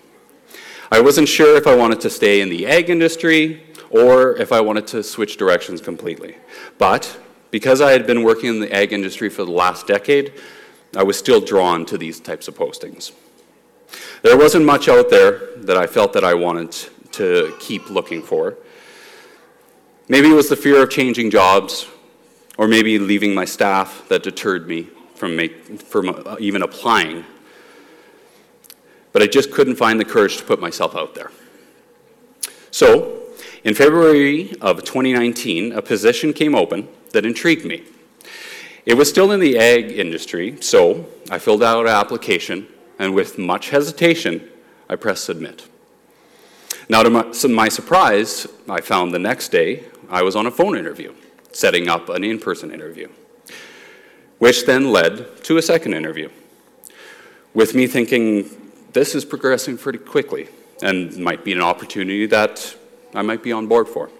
I 0.92 1.00
wasn't 1.00 1.28
sure 1.28 1.56
if 1.56 1.66
I 1.66 1.74
wanted 1.74 2.00
to 2.00 2.10
stay 2.10 2.40
in 2.40 2.48
the 2.48 2.66
ag 2.66 2.90
industry 2.90 3.62
or 3.90 4.36
if 4.36 4.52
I 4.52 4.60
wanted 4.60 4.86
to 4.88 5.02
switch 5.02 5.36
directions 5.36 5.80
completely. 5.80 6.36
But 6.78 7.18
because 7.50 7.80
I 7.80 7.92
had 7.92 8.06
been 8.06 8.22
working 8.22 8.50
in 8.50 8.60
the 8.60 8.72
ag 8.72 8.92
industry 8.92 9.28
for 9.28 9.44
the 9.44 9.50
last 9.50 9.86
decade, 9.86 10.32
I 10.96 11.02
was 11.02 11.18
still 11.18 11.40
drawn 11.40 11.84
to 11.86 11.98
these 11.98 12.20
types 12.20 12.48
of 12.48 12.56
postings. 12.56 13.12
There 14.22 14.36
wasn't 14.36 14.64
much 14.64 14.88
out 14.88 15.10
there 15.10 15.56
that 15.56 15.76
I 15.76 15.86
felt 15.86 16.12
that 16.12 16.24
I 16.24 16.34
wanted 16.34 16.76
to 17.12 17.54
keep 17.60 17.90
looking 17.90 18.22
for. 18.22 18.56
Maybe 20.08 20.30
it 20.30 20.34
was 20.34 20.48
the 20.48 20.56
fear 20.56 20.82
of 20.82 20.90
changing 20.90 21.30
jobs, 21.30 21.86
or 22.58 22.66
maybe 22.66 22.98
leaving 22.98 23.34
my 23.34 23.44
staff 23.44 24.04
that 24.08 24.22
deterred 24.22 24.68
me 24.68 24.88
from, 25.14 25.36
make, 25.36 25.80
from 25.80 26.08
uh, 26.08 26.36
even 26.38 26.62
applying 26.62 27.24
but 29.12 29.22
I 29.22 29.26
just 29.26 29.50
couldn't 29.50 29.76
find 29.76 29.98
the 29.98 30.04
courage 30.04 30.36
to 30.38 30.44
put 30.44 30.60
myself 30.60 30.94
out 30.94 31.14
there. 31.14 31.30
So, 32.70 33.22
in 33.64 33.74
February 33.74 34.54
of 34.60 34.84
2019, 34.84 35.72
a 35.72 35.82
position 35.82 36.32
came 36.32 36.54
open 36.54 36.88
that 37.12 37.26
intrigued 37.26 37.64
me. 37.64 37.84
It 38.86 38.94
was 38.94 39.08
still 39.08 39.32
in 39.32 39.40
the 39.40 39.58
ag 39.58 39.90
industry, 39.90 40.60
so 40.60 41.06
I 41.30 41.38
filled 41.38 41.62
out 41.62 41.86
an 41.86 41.92
application, 41.92 42.66
and 42.98 43.14
with 43.14 43.38
much 43.38 43.70
hesitation, 43.70 44.48
I 44.88 44.96
pressed 44.96 45.24
submit. 45.24 45.66
Now, 46.90 47.04
to 47.04 47.08
my, 47.08 47.24
my 47.48 47.68
surprise, 47.68 48.48
I 48.68 48.80
found 48.80 49.14
the 49.14 49.18
next 49.20 49.50
day 49.50 49.84
I 50.08 50.24
was 50.24 50.34
on 50.34 50.46
a 50.46 50.50
phone 50.50 50.76
interview, 50.76 51.14
setting 51.52 51.88
up 51.88 52.08
an 52.08 52.24
in 52.24 52.40
person 52.40 52.72
interview, 52.72 53.08
which 54.38 54.66
then 54.66 54.90
led 54.90 55.44
to 55.44 55.56
a 55.56 55.62
second 55.62 55.94
interview. 55.94 56.30
With 57.54 57.76
me 57.76 57.86
thinking, 57.86 58.50
this 58.92 59.14
is 59.14 59.24
progressing 59.24 59.78
pretty 59.78 60.00
quickly 60.00 60.48
and 60.82 61.16
might 61.18 61.44
be 61.44 61.52
an 61.52 61.60
opportunity 61.60 62.26
that 62.26 62.76
I 63.14 63.22
might 63.22 63.44
be 63.44 63.52
on 63.52 63.68
board 63.68 63.86
for. 63.86 64.10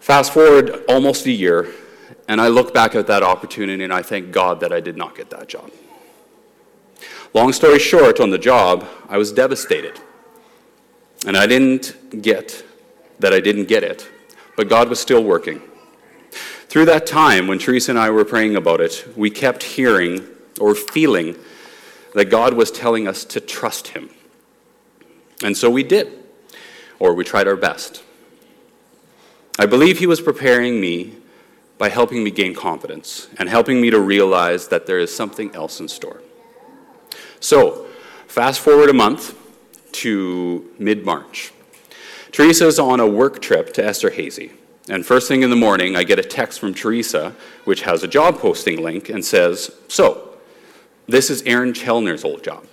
Fast 0.00 0.32
forward 0.32 0.82
almost 0.88 1.26
a 1.26 1.30
year, 1.30 1.74
and 2.26 2.40
I 2.40 2.48
look 2.48 2.72
back 2.72 2.94
at 2.94 3.06
that 3.08 3.22
opportunity 3.22 3.84
and 3.84 3.92
I 3.92 4.00
thank 4.00 4.32
God 4.32 4.60
that 4.60 4.72
I 4.72 4.80
did 4.80 4.96
not 4.96 5.14
get 5.14 5.28
that 5.28 5.48
job. 5.48 5.70
Long 7.34 7.52
story 7.52 7.78
short, 7.78 8.18
on 8.18 8.30
the 8.30 8.38
job, 8.38 8.88
I 9.10 9.18
was 9.18 9.30
devastated. 9.30 10.00
And 11.26 11.36
I 11.36 11.46
didn't 11.46 12.22
get 12.22 12.64
that 13.20 13.32
I 13.32 13.40
didn't 13.40 13.66
get 13.66 13.84
it, 13.84 14.08
but 14.56 14.68
God 14.68 14.88
was 14.88 15.00
still 15.00 15.22
working. 15.22 15.62
Through 16.68 16.86
that 16.86 17.06
time, 17.06 17.46
when 17.46 17.58
Teresa 17.58 17.92
and 17.92 17.98
I 17.98 18.10
were 18.10 18.24
praying 18.24 18.56
about 18.56 18.80
it, 18.80 19.06
we 19.16 19.30
kept 19.30 19.62
hearing 19.62 20.26
or 20.60 20.74
feeling 20.74 21.36
that 22.14 22.26
God 22.26 22.54
was 22.54 22.70
telling 22.70 23.06
us 23.06 23.24
to 23.26 23.40
trust 23.40 23.88
Him. 23.88 24.10
And 25.44 25.56
so 25.56 25.70
we 25.70 25.82
did, 25.82 26.24
or 26.98 27.14
we 27.14 27.24
tried 27.24 27.46
our 27.46 27.56
best. 27.56 28.02
I 29.58 29.66
believe 29.66 29.98
He 29.98 30.06
was 30.06 30.20
preparing 30.20 30.80
me 30.80 31.14
by 31.78 31.88
helping 31.88 32.24
me 32.24 32.30
gain 32.30 32.54
confidence 32.54 33.28
and 33.38 33.48
helping 33.48 33.80
me 33.80 33.90
to 33.90 34.00
realize 34.00 34.68
that 34.68 34.86
there 34.86 34.98
is 34.98 35.14
something 35.14 35.54
else 35.54 35.80
in 35.80 35.88
store. 35.88 36.22
So, 37.40 37.86
fast 38.26 38.60
forward 38.60 38.88
a 38.88 38.92
month 38.92 39.36
to 39.92 40.70
mid 40.78 41.04
March. 41.04 41.52
Teresa's 42.32 42.78
on 42.78 43.00
a 43.00 43.06
work 43.06 43.42
trip 43.42 43.72
to 43.74 43.82
Esterhazy. 43.82 44.52
And 44.88 45.06
first 45.06 45.28
thing 45.28 45.42
in 45.42 45.50
the 45.50 45.56
morning, 45.56 45.94
I 45.96 46.02
get 46.02 46.18
a 46.18 46.22
text 46.22 46.58
from 46.58 46.74
Teresa, 46.74 47.36
which 47.64 47.82
has 47.82 48.02
a 48.02 48.08
job 48.08 48.38
posting 48.38 48.82
link 48.82 49.08
and 49.08 49.24
says, 49.24 49.70
So, 49.88 50.32
this 51.06 51.30
is 51.30 51.42
Aaron 51.42 51.72
Chelner's 51.72 52.24
old 52.24 52.42
job. 52.42 52.64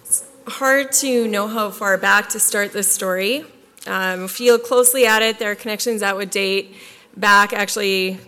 It's 0.00 0.24
hard 0.46 0.90
to 0.92 1.28
know 1.28 1.46
how 1.46 1.70
far 1.70 1.96
back 1.98 2.28
to 2.30 2.40
start 2.40 2.72
this 2.72 2.90
story. 2.90 3.44
Um, 3.86 4.24
if 4.24 4.40
you 4.40 4.52
look 4.52 4.64
closely 4.64 5.06
at 5.06 5.22
it, 5.22 5.38
there 5.38 5.50
are 5.50 5.54
connections 5.54 6.00
that 6.00 6.16
would 6.16 6.30
date 6.30 6.74
back 7.16 7.52
actually 7.52 8.18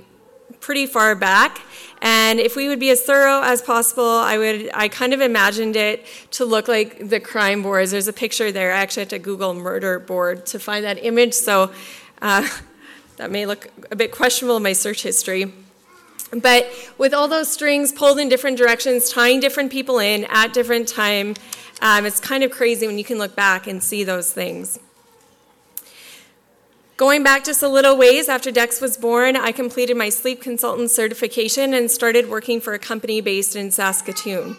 pretty 0.60 0.86
far 0.86 1.14
back. 1.14 1.62
And 2.04 2.40
if 2.40 2.56
we 2.56 2.68
would 2.68 2.80
be 2.80 2.90
as 2.90 3.02
thorough 3.02 3.42
as 3.42 3.62
possible, 3.62 4.04
I 4.04 4.36
would 4.36 4.70
I 4.74 4.88
kind 4.88 5.14
of 5.14 5.20
imagined 5.20 5.76
it 5.76 6.04
to 6.32 6.44
look 6.44 6.66
like 6.66 7.08
the 7.08 7.20
crime 7.20 7.62
boards. 7.62 7.92
There's 7.92 8.08
a 8.08 8.12
picture 8.12 8.50
there. 8.50 8.72
I 8.72 8.78
actually 8.78 9.02
had 9.02 9.10
to 9.10 9.18
Google 9.20 9.54
murder 9.54 10.00
board 10.00 10.44
to 10.46 10.58
find 10.58 10.84
that 10.84 11.02
image, 11.02 11.32
so 11.32 11.70
uh, 12.20 12.48
that 13.18 13.30
may 13.30 13.46
look 13.46 13.68
a 13.92 13.96
bit 13.96 14.10
questionable 14.10 14.56
in 14.56 14.64
my 14.64 14.72
search 14.72 15.04
history. 15.04 15.52
But 16.32 16.68
with 16.98 17.14
all 17.14 17.28
those 17.28 17.52
strings 17.52 17.92
pulled 17.92 18.18
in 18.18 18.28
different 18.28 18.58
directions, 18.58 19.08
tying 19.08 19.38
different 19.38 19.70
people 19.70 20.00
in 20.00 20.24
at 20.24 20.52
different 20.52 20.88
time, 20.88 21.36
um, 21.80 22.04
it's 22.04 22.18
kind 22.18 22.42
of 22.42 22.50
crazy 22.50 22.86
when 22.88 22.98
you 22.98 23.04
can 23.04 23.18
look 23.18 23.36
back 23.36 23.68
and 23.68 23.80
see 23.80 24.02
those 24.02 24.32
things. 24.32 24.80
Going 26.98 27.22
back 27.22 27.42
just 27.42 27.62
a 27.62 27.68
little 27.68 27.96
ways 27.96 28.28
after 28.28 28.50
Dex 28.50 28.80
was 28.80 28.98
born, 28.98 29.34
I 29.34 29.50
completed 29.50 29.96
my 29.96 30.10
sleep 30.10 30.42
consultant 30.42 30.90
certification 30.90 31.72
and 31.72 31.90
started 31.90 32.28
working 32.28 32.60
for 32.60 32.74
a 32.74 32.78
company 32.78 33.22
based 33.22 33.56
in 33.56 33.70
Saskatoon. 33.70 34.58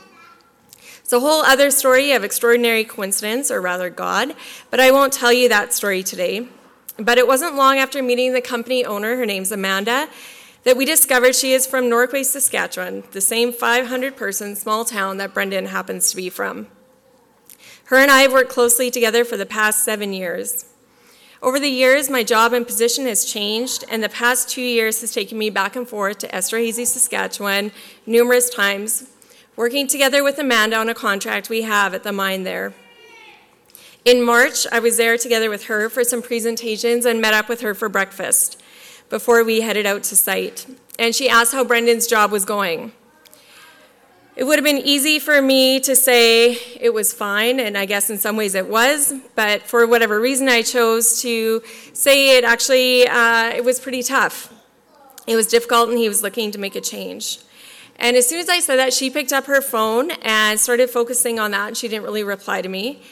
It's 1.03 1.13
a 1.13 1.19
whole 1.19 1.43
other 1.43 1.69
story 1.69 2.11
of 2.11 2.23
extraordinary 2.23 2.85
coincidence, 2.85 3.51
or 3.51 3.61
rather 3.61 3.91
God, 3.91 4.35
but 4.71 4.79
I 4.79 4.89
won't 4.89 5.13
tell 5.13 5.31
you 5.31 5.47
that 5.49 5.73
story 5.73 6.01
today. 6.01 6.47
But 6.97 7.19
it 7.19 7.27
wasn't 7.27 7.55
long 7.55 7.77
after 7.77 8.01
meeting 8.01 8.33
the 8.33 8.41
company 8.41 8.83
owner, 8.83 9.15
her 9.15 9.27
name's 9.27 9.51
Amanda, 9.51 10.09
that 10.63 10.75
we 10.75 10.85
discovered 10.85 11.35
she 11.35 11.53
is 11.53 11.67
from 11.67 11.85
Norquay, 11.85 12.25
Saskatchewan, 12.25 13.03
the 13.11 13.21
same 13.21 13.53
500 13.53 14.15
person 14.15 14.55
small 14.55 14.85
town 14.85 15.17
that 15.17 15.35
Brendan 15.35 15.67
happens 15.67 16.09
to 16.09 16.15
be 16.15 16.29
from. 16.29 16.65
Her 17.85 17.97
and 17.97 18.09
I 18.09 18.21
have 18.21 18.33
worked 18.33 18.49
closely 18.49 18.89
together 18.89 19.23
for 19.23 19.37
the 19.37 19.45
past 19.45 19.83
seven 19.83 20.13
years. 20.13 20.65
Over 21.43 21.59
the 21.59 21.67
years, 21.67 22.09
my 22.09 22.23
job 22.23 22.53
and 22.53 22.65
position 22.65 23.05
has 23.05 23.25
changed, 23.25 23.83
and 23.89 24.01
the 24.01 24.07
past 24.07 24.47
two 24.47 24.61
years 24.61 25.01
has 25.01 25.11
taken 25.11 25.37
me 25.37 25.49
back 25.49 25.75
and 25.75 25.85
forth 25.85 26.19
to 26.19 26.27
Esterhazy, 26.29 26.87
Saskatchewan, 26.87 27.73
numerous 28.05 28.49
times, 28.49 29.09
working 29.57 29.85
together 29.85 30.23
with 30.23 30.39
Amanda 30.39 30.77
on 30.77 30.87
a 30.87 30.93
contract 30.93 31.49
we 31.49 31.63
have 31.63 31.93
at 31.93 32.03
the 32.03 32.13
mine 32.13 32.43
there. 32.43 32.73
In 34.05 34.23
March, 34.23 34.65
I 34.71 34.79
was 34.79 34.95
there 34.95 35.17
together 35.17 35.49
with 35.49 35.65
her 35.65 35.89
for 35.89 36.05
some 36.05 36.21
presentations 36.21 37.05
and 37.05 37.19
met 37.19 37.33
up 37.33 37.49
with 37.49 37.59
her 37.59 37.73
for 37.75 37.89
breakfast 37.89 38.61
before 39.09 39.43
we 39.43 39.59
headed 39.59 39.85
out 39.85 40.03
to 40.03 40.15
site. 40.15 40.65
And 40.97 41.13
she 41.13 41.27
asked 41.27 41.51
how 41.51 41.65
Brendan's 41.65 42.07
job 42.07 42.31
was 42.31 42.45
going. 42.45 42.93
It 44.35 44.45
would 44.45 44.57
have 44.57 44.65
been 44.65 44.79
easy 44.79 45.19
for 45.19 45.39
me 45.43 45.79
to 45.81 45.95
say 45.95 46.57
it 46.81 46.91
was 46.91 47.13
fine, 47.13 47.59
and 47.59 47.77
I 47.77 47.85
guess 47.85 48.09
in 48.09 48.17
some 48.17 48.35
ways 48.35 48.55
it 48.55 48.67
was, 48.67 49.13
but 49.35 49.61
for 49.61 49.85
whatever 49.85 50.19
reason 50.19 50.49
I 50.49 50.63
chose 50.63 51.21
to 51.21 51.61
say 51.93 52.35
it 52.37 52.43
actually, 52.43 53.07
uh, 53.07 53.49
it 53.49 53.63
was 53.63 53.79
pretty 53.79 54.01
tough. 54.01 54.51
It 55.27 55.35
was 55.35 55.45
difficult, 55.45 55.89
and 55.89 55.99
he 55.99 56.09
was 56.09 56.23
looking 56.23 56.49
to 56.49 56.57
make 56.57 56.75
a 56.75 56.81
change. 56.81 57.37
And 57.97 58.17
as 58.17 58.27
soon 58.27 58.39
as 58.39 58.49
I 58.49 58.59
said 58.59 58.77
that, 58.77 58.91
she 58.91 59.11
picked 59.11 59.31
up 59.31 59.45
her 59.45 59.61
phone 59.61 60.09
and 60.23 60.59
started 60.59 60.89
focusing 60.89 61.39
on 61.39 61.51
that, 61.51 61.67
and 61.67 61.77
she 61.77 61.87
didn't 61.87 62.03
really 62.03 62.23
reply 62.23 62.63
to 62.63 62.69
me. 62.69 63.03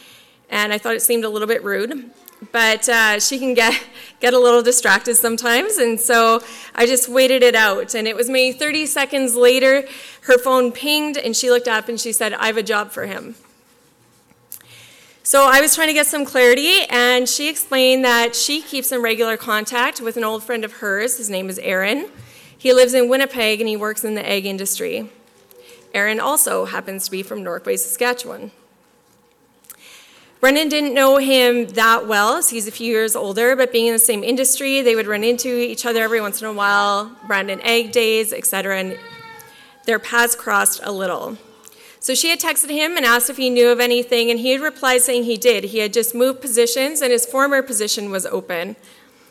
And 0.49 0.73
I 0.73 0.79
thought 0.79 0.95
it 0.95 1.03
seemed 1.03 1.23
a 1.23 1.29
little 1.29 1.47
bit 1.47 1.63
rude 1.63 2.09
but 2.51 2.89
uh, 2.89 3.19
she 3.19 3.37
can 3.37 3.53
get, 3.53 3.81
get 4.19 4.33
a 4.33 4.39
little 4.39 4.61
distracted 4.61 5.15
sometimes. 5.15 5.77
And 5.77 5.99
so 5.99 6.41
I 6.73 6.85
just 6.85 7.07
waited 7.07 7.43
it 7.43 7.55
out. 7.55 7.93
And 7.93 8.07
it 8.07 8.15
was 8.15 8.29
maybe 8.29 8.57
30 8.57 8.85
seconds 8.85 9.35
later, 9.35 9.85
her 10.21 10.37
phone 10.37 10.71
pinged, 10.71 11.17
and 11.17 11.35
she 11.35 11.49
looked 11.49 11.67
up 11.67 11.87
and 11.87 11.99
she 11.99 12.11
said, 12.11 12.33
I 12.33 12.47
have 12.47 12.57
a 12.57 12.63
job 12.63 12.91
for 12.91 13.05
him. 13.05 13.35
So 15.23 15.47
I 15.47 15.61
was 15.61 15.75
trying 15.75 15.87
to 15.87 15.93
get 15.93 16.07
some 16.07 16.25
clarity, 16.25 16.81
and 16.89 17.29
she 17.29 17.47
explained 17.47 18.03
that 18.03 18.35
she 18.35 18.61
keeps 18.61 18.91
in 18.91 19.03
regular 19.03 19.37
contact 19.37 20.01
with 20.01 20.17
an 20.17 20.23
old 20.23 20.43
friend 20.43 20.65
of 20.65 20.73
hers. 20.73 21.17
His 21.17 21.29
name 21.29 21.47
is 21.47 21.59
Aaron. 21.59 22.09
He 22.57 22.73
lives 22.73 22.93
in 22.93 23.09
Winnipeg 23.09 23.59
and 23.59 23.67
he 23.67 23.75
works 23.75 24.03
in 24.03 24.13
the 24.13 24.27
ag 24.27 24.45
industry. 24.45 25.09
Aaron 25.95 26.19
also 26.19 26.65
happens 26.65 27.05
to 27.05 27.11
be 27.11 27.23
from 27.23 27.43
Norquay, 27.43 27.77
Saskatchewan. 27.77 28.51
Brendan 30.41 30.69
didn't 30.69 30.95
know 30.95 31.17
him 31.17 31.67
that 31.67 32.07
well, 32.07 32.41
so 32.41 32.55
he's 32.55 32.67
a 32.67 32.71
few 32.71 32.87
years 32.87 33.15
older, 33.15 33.55
but 33.55 33.71
being 33.71 33.85
in 33.85 33.93
the 33.93 33.99
same 33.99 34.23
industry, 34.23 34.81
they 34.81 34.95
would 34.95 35.05
run 35.05 35.23
into 35.23 35.47
each 35.47 35.85
other 35.85 36.01
every 36.01 36.19
once 36.19 36.41
in 36.41 36.47
a 36.47 36.51
while, 36.53 37.15
Brandon 37.27 37.61
Ag 37.61 37.91
Days, 37.91 38.33
etc., 38.33 38.79
and 38.79 38.99
their 39.85 39.99
paths 39.99 40.35
crossed 40.35 40.81
a 40.83 40.91
little. 40.91 41.37
So 41.99 42.15
she 42.15 42.31
had 42.31 42.39
texted 42.39 42.71
him 42.71 42.97
and 42.97 43.05
asked 43.05 43.29
if 43.29 43.37
he 43.37 43.51
knew 43.51 43.69
of 43.69 43.79
anything, 43.79 44.31
and 44.31 44.39
he 44.39 44.53
had 44.53 44.61
replied 44.61 45.03
saying 45.03 45.25
he 45.25 45.37
did. 45.37 45.65
He 45.65 45.77
had 45.77 45.93
just 45.93 46.15
moved 46.15 46.41
positions, 46.41 47.01
and 47.01 47.11
his 47.11 47.27
former 47.27 47.61
position 47.61 48.09
was 48.09 48.25
open 48.25 48.75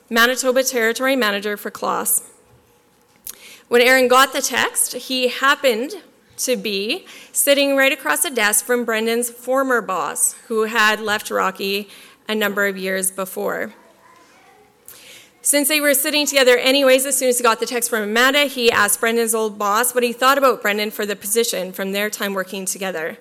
Manitoba 0.09 0.62
Territory 0.62 1.16
Manager 1.16 1.57
for 1.57 1.73
Claas. 1.73 2.23
When 3.66 3.83
Aaron 3.83 4.07
got 4.07 4.33
the 4.33 4.42
text, 4.42 4.94
he 4.94 5.27
happened 5.27 5.94
to 6.44 6.57
be 6.57 7.07
sitting 7.33 7.76
right 7.76 7.92
across 7.92 8.22
the 8.22 8.31
desk 8.31 8.64
from 8.64 8.85
Brendan's 8.85 9.31
former 9.31 9.81
boss, 9.81 10.33
who 10.48 10.64
had 10.64 11.00
left 11.00 11.31
Rocky 11.31 11.88
a 12.29 12.35
number 12.35 12.66
of 12.66 12.76
years 12.76 13.11
before. 13.11 13.74
Since 15.42 15.68
they 15.68 15.81
were 15.81 15.94
sitting 15.94 16.26
together 16.26 16.59
anyways, 16.59 17.07
as 17.07 17.16
soon 17.16 17.31
as 17.31 17.38
he 17.38 17.42
got 17.42 17.61
the 17.61 17.66
text 17.66 17.88
from 17.88 18.03
Amanda, 18.03 18.44
he 18.44 18.70
asked 18.70 19.00
Brendan's 19.00 19.35
old 19.35 19.59
boss 19.59 19.94
what 19.94 20.05
he 20.05 20.12
thought 20.12 20.37
about 20.37 20.61
Brendan 20.61 20.90
for 20.90 21.07
the 21.07 21.16
position 21.16 21.72
from 21.72 21.92
their 21.92 22.11
time 22.11 22.35
working 22.35 22.66
together. 22.66 23.16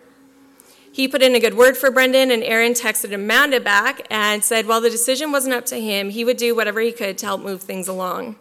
He 0.91 1.07
put 1.07 1.21
in 1.21 1.33
a 1.33 1.39
good 1.39 1.55
word 1.55 1.77
for 1.77 1.91
Brendan, 1.91 2.29
and 2.29 2.43
Aaron 2.43 2.73
texted 2.73 3.13
Amanda 3.13 3.61
back 3.61 4.05
and 4.09 4.43
said 4.43 4.67
while 4.67 4.81
the 4.81 4.89
decision 4.89 5.31
wasn't 5.31 5.53
up 5.53 5.65
to 5.67 5.79
him, 5.79 6.09
he 6.09 6.25
would 6.25 6.37
do 6.37 6.53
whatever 6.53 6.81
he 6.81 6.91
could 6.91 7.17
to 7.19 7.25
help 7.25 7.41
move 7.41 7.61
things 7.61 7.87
along. 7.87 8.35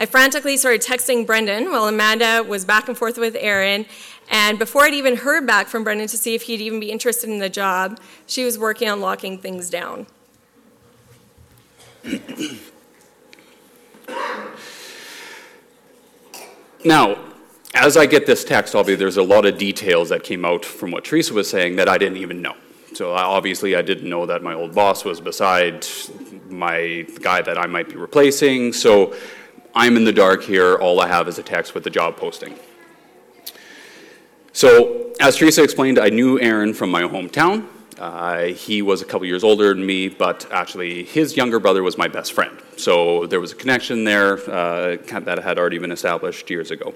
I 0.00 0.06
frantically 0.06 0.56
started 0.56 0.80
texting 0.80 1.26
Brendan 1.26 1.72
while 1.72 1.88
Amanda 1.88 2.44
was 2.44 2.64
back 2.64 2.86
and 2.86 2.96
forth 2.96 3.18
with 3.18 3.36
Aaron. 3.38 3.84
And 4.30 4.56
before 4.56 4.84
I'd 4.84 4.94
even 4.94 5.16
heard 5.16 5.44
back 5.44 5.66
from 5.66 5.82
Brendan 5.82 6.06
to 6.06 6.16
see 6.16 6.36
if 6.36 6.42
he'd 6.42 6.60
even 6.60 6.78
be 6.78 6.92
interested 6.92 7.28
in 7.28 7.38
the 7.38 7.48
job, 7.48 7.98
she 8.24 8.44
was 8.44 8.56
working 8.56 8.88
on 8.88 9.00
locking 9.00 9.38
things 9.38 9.68
down. 9.68 10.06
now, 16.84 17.18
as 17.74 17.96
I 17.96 18.06
get 18.06 18.24
this 18.24 18.44
text, 18.44 18.76
obviously 18.76 19.00
there's 19.00 19.16
a 19.16 19.22
lot 19.24 19.46
of 19.46 19.58
details 19.58 20.10
that 20.10 20.22
came 20.22 20.44
out 20.44 20.64
from 20.64 20.92
what 20.92 21.04
Teresa 21.04 21.34
was 21.34 21.50
saying 21.50 21.74
that 21.74 21.88
I 21.88 21.98
didn't 21.98 22.18
even 22.18 22.40
know. 22.40 22.54
So 22.94 23.14
obviously 23.14 23.74
I 23.74 23.82
didn't 23.82 24.08
know 24.08 24.26
that 24.26 24.44
my 24.44 24.54
old 24.54 24.76
boss 24.76 25.04
was 25.04 25.20
beside 25.20 25.84
my 26.48 27.04
guy 27.20 27.42
that 27.42 27.58
I 27.58 27.66
might 27.66 27.88
be 27.88 27.96
replacing. 27.96 28.72
So 28.72 29.14
I'm 29.74 29.96
in 29.96 30.04
the 30.04 30.12
dark 30.12 30.42
here. 30.42 30.76
All 30.76 31.00
I 31.00 31.08
have 31.08 31.28
is 31.28 31.38
a 31.38 31.42
text 31.42 31.74
with 31.74 31.84
the 31.84 31.90
job 31.90 32.16
posting. 32.16 32.54
So, 34.52 35.12
as 35.20 35.36
Teresa 35.36 35.62
explained, 35.62 35.98
I 35.98 36.08
knew 36.08 36.40
Aaron 36.40 36.74
from 36.74 36.90
my 36.90 37.02
hometown. 37.02 37.66
Uh, 37.98 38.44
he 38.44 38.82
was 38.82 39.02
a 39.02 39.04
couple 39.04 39.26
years 39.26 39.44
older 39.44 39.74
than 39.74 39.84
me, 39.84 40.08
but 40.08 40.46
actually, 40.50 41.04
his 41.04 41.36
younger 41.36 41.60
brother 41.60 41.82
was 41.82 41.98
my 41.98 42.08
best 42.08 42.32
friend. 42.32 42.56
So, 42.76 43.26
there 43.26 43.40
was 43.40 43.52
a 43.52 43.54
connection 43.54 44.04
there 44.04 44.38
uh, 44.50 44.96
that 45.20 45.38
had 45.42 45.58
already 45.58 45.78
been 45.78 45.92
established 45.92 46.48
years 46.50 46.70
ago. 46.70 46.94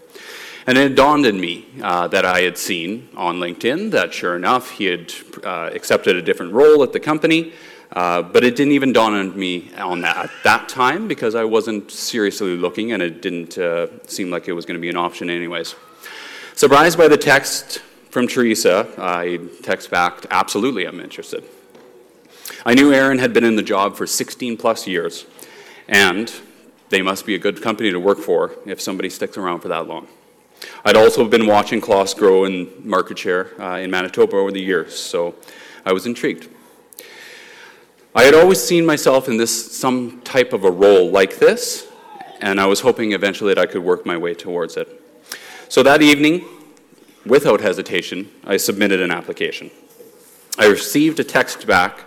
And 0.67 0.79
it 0.79 0.95
dawned 0.95 1.27
on 1.27 1.41
me 1.41 1.67
uh, 1.83 2.07
that 2.09 2.25
I 2.25 2.41
had 2.43 2.57
seen 2.57 3.09
on 3.17 3.39
LinkedIn 3.39 3.91
that 3.91 4.15
sure 4.15 4.37
enough, 4.37 4.71
he 4.71 4.85
had 4.85 5.13
uh, 5.43 5.71
accepted 5.73 6.17
a 6.17 6.23
different 6.23 6.53
role 6.53 6.83
at 6.83 6.93
the 6.93 7.01
company. 7.01 7.53
Uh, 7.93 8.23
but 8.23 8.43
it 8.43 8.57
didn't 8.57 8.73
even 8.73 8.93
dawn 8.93 9.13
on 9.13 9.39
me 9.39 9.71
on 9.75 10.01
that 10.01 10.17
at 10.17 10.31
that 10.45 10.69
time 10.69 11.07
because 11.07 11.35
I 11.35 11.45
wasn't 11.45 11.91
seriously 11.91 12.57
looking 12.57 12.93
and 12.93 13.03
it 13.03 13.21
didn't 13.21 13.59
uh, 13.59 13.89
seem 14.07 14.31
like 14.31 14.49
it 14.49 14.55
was 14.55 14.65
going 14.65 14.77
to 14.77 14.81
be 14.81 14.89
an 14.89 14.97
option 14.97 15.29
anyways. 15.29 15.75
Surprised 16.55 16.97
by 16.97 17.09
the 17.09 17.19
text 17.19 17.83
from 18.11 18.27
Teresa, 18.27 18.89
I 18.97 19.41
text 19.63 19.91
back, 19.91 20.25
absolutely, 20.31 20.87
I'm 20.87 21.01
interested. 21.01 21.45
I 22.65 22.75
knew 22.75 22.93
Aaron 22.93 23.19
had 23.19 23.33
been 23.33 23.45
in 23.45 23.57
the 23.57 23.63
job 23.63 23.97
for 23.97 24.07
16 24.07 24.57
plus 24.57 24.87
years, 24.87 25.27
and 25.89 26.33
they 26.91 27.03
must 27.03 27.27
be 27.27 27.35
a 27.35 27.39
good 27.39 27.61
company 27.61 27.91
to 27.91 27.99
work 27.99 28.19
for 28.19 28.53
if 28.67 28.81
somebody 28.81 29.11
sticks 29.11 29.37
around 29.37 29.61
for 29.61 29.69
that 29.69 29.87
long. 29.87 30.09
I'd 30.85 30.97
also 30.97 31.27
been 31.27 31.47
watching 31.47 31.81
Claas 31.81 32.15
grow 32.15 32.45
in 32.45 32.71
market 32.85 33.19
share 33.19 33.61
uh, 33.61 33.79
in 33.79 33.91
Manitoba 33.91 34.37
over 34.37 34.53
the 34.53 34.61
years, 34.61 34.95
so 34.95 35.35
I 35.85 35.93
was 35.93 36.07
intrigued. 36.07 36.49
I 38.15 38.25
had 38.25 38.35
always 38.35 38.63
seen 38.63 38.85
myself 38.85 39.27
in 39.27 39.39
this 39.39 39.75
some 39.75 40.21
type 40.21 40.53
of 40.53 40.65
a 40.65 40.71
role 40.71 41.11
like 41.11 41.39
this, 41.39 41.89
and 42.43 42.61
I 42.61 42.67
was 42.67 42.81
hoping 42.81 43.13
eventually 43.13 43.55
that 43.55 43.61
I 43.61 43.65
could 43.65 43.83
work 43.83 44.05
my 44.05 44.19
way 44.19 44.35
towards 44.35 44.77
it. 44.77 45.01
So 45.71 45.83
that 45.83 46.03
evening, 46.03 46.45
without 47.25 47.63
hesitation, 47.63 48.31
I 48.45 48.59
submitted 48.59 49.01
an 49.01 49.11
application. 49.11 49.71
I 50.59 50.67
received 50.67 51.21
a 51.21 51.25
text 51.25 51.67
back 51.67 52.01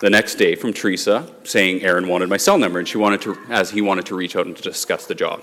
the 0.00 0.10
next 0.10 0.34
day 0.34 0.54
from 0.54 0.74
Teresa 0.74 1.34
saying 1.44 1.82
Aaron 1.82 2.06
wanted 2.06 2.28
my 2.28 2.36
cell 2.36 2.58
number 2.58 2.78
and 2.78 2.86
she 2.86 2.98
wanted 2.98 3.22
to, 3.22 3.38
as 3.48 3.70
he 3.70 3.80
wanted 3.80 4.04
to 4.06 4.14
reach 4.14 4.36
out 4.36 4.44
and 4.44 4.54
to 4.54 4.62
discuss 4.62 5.06
the 5.06 5.14
job. 5.14 5.42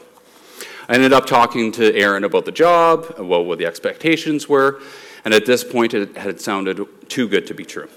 I 0.87 0.93
ended 0.93 1.11
up 1.11 1.25
talking 1.25 1.71
to 1.71 1.95
Aaron 1.95 2.23
about 2.23 2.45
the 2.45 2.51
job, 2.51 3.15
about 3.17 3.45
what 3.45 3.57
the 3.57 3.65
expectations 3.65 4.47
were, 4.47 4.79
and 5.25 5.33
at 5.33 5.47
this 5.47 5.63
point 5.63 5.95
it 5.95 6.15
had 6.15 6.39
sounded 6.39 6.85
too 7.09 7.27
good 7.27 7.47
to 7.47 7.55
be 7.55 7.65
true. 7.65 7.89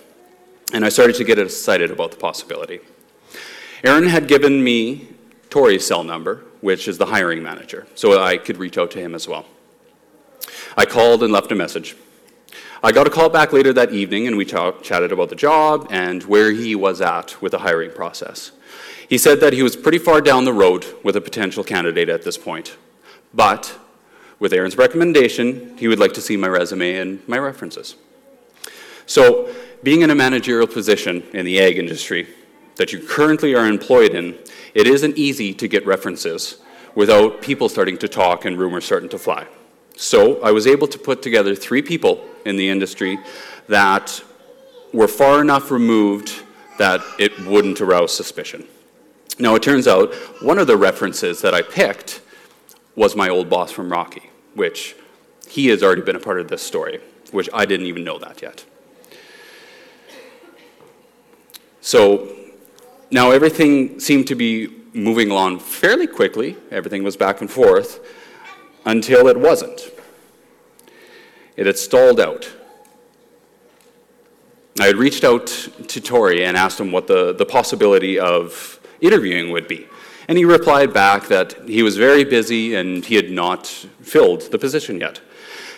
And 0.72 0.84
I 0.84 0.88
started 0.88 1.16
to 1.16 1.24
get 1.24 1.38
excited 1.38 1.90
about 1.90 2.12
the 2.12 2.16
possibility. 2.16 2.80
Aaron 3.82 4.06
had 4.06 4.28
given 4.28 4.62
me 4.62 5.08
Tori's 5.48 5.86
cell 5.86 6.04
number, 6.04 6.44
which 6.60 6.86
is 6.86 6.98
the 6.98 7.06
hiring 7.06 7.42
manager, 7.42 7.86
so 7.94 8.22
I 8.22 8.36
could 8.36 8.58
reach 8.58 8.78
out 8.78 8.90
to 8.92 9.00
him 9.00 9.14
as 9.14 9.26
well. 9.26 9.46
I 10.76 10.84
called 10.84 11.22
and 11.22 11.32
left 11.32 11.50
a 11.50 11.54
message. 11.54 11.96
I 12.82 12.92
got 12.92 13.06
a 13.06 13.10
call 13.10 13.28
back 13.28 13.52
later 13.52 13.72
that 13.72 13.92
evening, 13.92 14.26
and 14.26 14.36
we 14.36 14.44
talk, 14.44 14.82
chatted 14.82 15.12
about 15.12 15.28
the 15.28 15.34
job 15.34 15.88
and 15.90 16.22
where 16.24 16.52
he 16.52 16.74
was 16.74 17.00
at 17.00 17.40
with 17.42 17.52
the 17.52 17.58
hiring 17.58 17.90
process. 17.90 18.52
He 19.08 19.18
said 19.18 19.40
that 19.40 19.52
he 19.52 19.62
was 19.62 19.76
pretty 19.76 19.98
far 19.98 20.20
down 20.20 20.44
the 20.44 20.52
road 20.52 20.86
with 21.02 21.16
a 21.16 21.20
potential 21.20 21.64
candidate 21.64 22.08
at 22.08 22.22
this 22.22 22.38
point, 22.38 22.76
but 23.34 23.76
with 24.38 24.52
Aaron's 24.52 24.78
recommendation, 24.78 25.76
he 25.76 25.88
would 25.88 25.98
like 25.98 26.14
to 26.14 26.20
see 26.20 26.36
my 26.36 26.48
resume 26.48 26.94
and 26.94 27.28
my 27.28 27.38
references. 27.38 27.96
So, 29.10 29.52
being 29.82 30.02
in 30.02 30.10
a 30.10 30.14
managerial 30.14 30.68
position 30.68 31.24
in 31.32 31.44
the 31.44 31.58
ag 31.58 31.78
industry 31.78 32.28
that 32.76 32.92
you 32.92 33.04
currently 33.04 33.56
are 33.56 33.66
employed 33.66 34.14
in, 34.14 34.38
it 34.72 34.86
isn't 34.86 35.18
easy 35.18 35.52
to 35.52 35.66
get 35.66 35.84
references 35.84 36.58
without 36.94 37.42
people 37.42 37.68
starting 37.68 37.98
to 37.98 38.06
talk 38.06 38.44
and 38.44 38.56
rumors 38.56 38.84
starting 38.84 39.08
to 39.08 39.18
fly. 39.18 39.48
So 39.96 40.40
I 40.42 40.52
was 40.52 40.64
able 40.68 40.86
to 40.86 40.96
put 40.96 41.22
together 41.22 41.56
three 41.56 41.82
people 41.82 42.24
in 42.46 42.54
the 42.54 42.68
industry 42.68 43.18
that 43.66 44.22
were 44.92 45.08
far 45.08 45.40
enough 45.40 45.72
removed 45.72 46.44
that 46.78 47.00
it 47.18 47.36
wouldn't 47.40 47.80
arouse 47.80 48.14
suspicion. 48.14 48.64
Now, 49.40 49.56
it 49.56 49.64
turns 49.64 49.88
out 49.88 50.14
one 50.40 50.60
of 50.60 50.68
the 50.68 50.76
references 50.76 51.40
that 51.40 51.52
I 51.52 51.62
picked 51.62 52.20
was 52.94 53.16
my 53.16 53.28
old 53.28 53.50
boss 53.50 53.72
from 53.72 53.90
Rocky, 53.90 54.30
which 54.54 54.94
he 55.48 55.66
has 55.66 55.82
already 55.82 56.02
been 56.02 56.14
a 56.14 56.20
part 56.20 56.38
of 56.40 56.46
this 56.46 56.62
story, 56.62 57.00
which 57.32 57.48
I 57.52 57.64
didn't 57.64 57.86
even 57.86 58.04
know 58.04 58.20
that 58.20 58.40
yet. 58.40 58.64
So 61.90 62.36
now 63.10 63.32
everything 63.32 63.98
seemed 63.98 64.28
to 64.28 64.36
be 64.36 64.68
moving 64.92 65.32
along 65.32 65.58
fairly 65.58 66.06
quickly. 66.06 66.56
Everything 66.70 67.02
was 67.02 67.16
back 67.16 67.40
and 67.40 67.50
forth 67.50 67.98
until 68.86 69.26
it 69.26 69.36
wasn't. 69.36 69.90
It 71.56 71.66
had 71.66 71.76
stalled 71.76 72.20
out. 72.20 72.48
I 74.78 74.86
had 74.86 74.98
reached 74.98 75.24
out 75.24 75.48
to 75.88 76.00
Tori 76.00 76.44
and 76.44 76.56
asked 76.56 76.78
him 76.78 76.92
what 76.92 77.08
the, 77.08 77.32
the 77.32 77.44
possibility 77.44 78.20
of 78.20 78.78
interviewing 79.00 79.50
would 79.50 79.66
be. 79.66 79.88
And 80.28 80.38
he 80.38 80.44
replied 80.44 80.92
back 80.92 81.26
that 81.26 81.68
he 81.68 81.82
was 81.82 81.96
very 81.96 82.22
busy 82.22 82.76
and 82.76 83.04
he 83.04 83.16
had 83.16 83.32
not 83.32 83.66
filled 83.66 84.42
the 84.52 84.60
position 84.60 85.00
yet. 85.00 85.20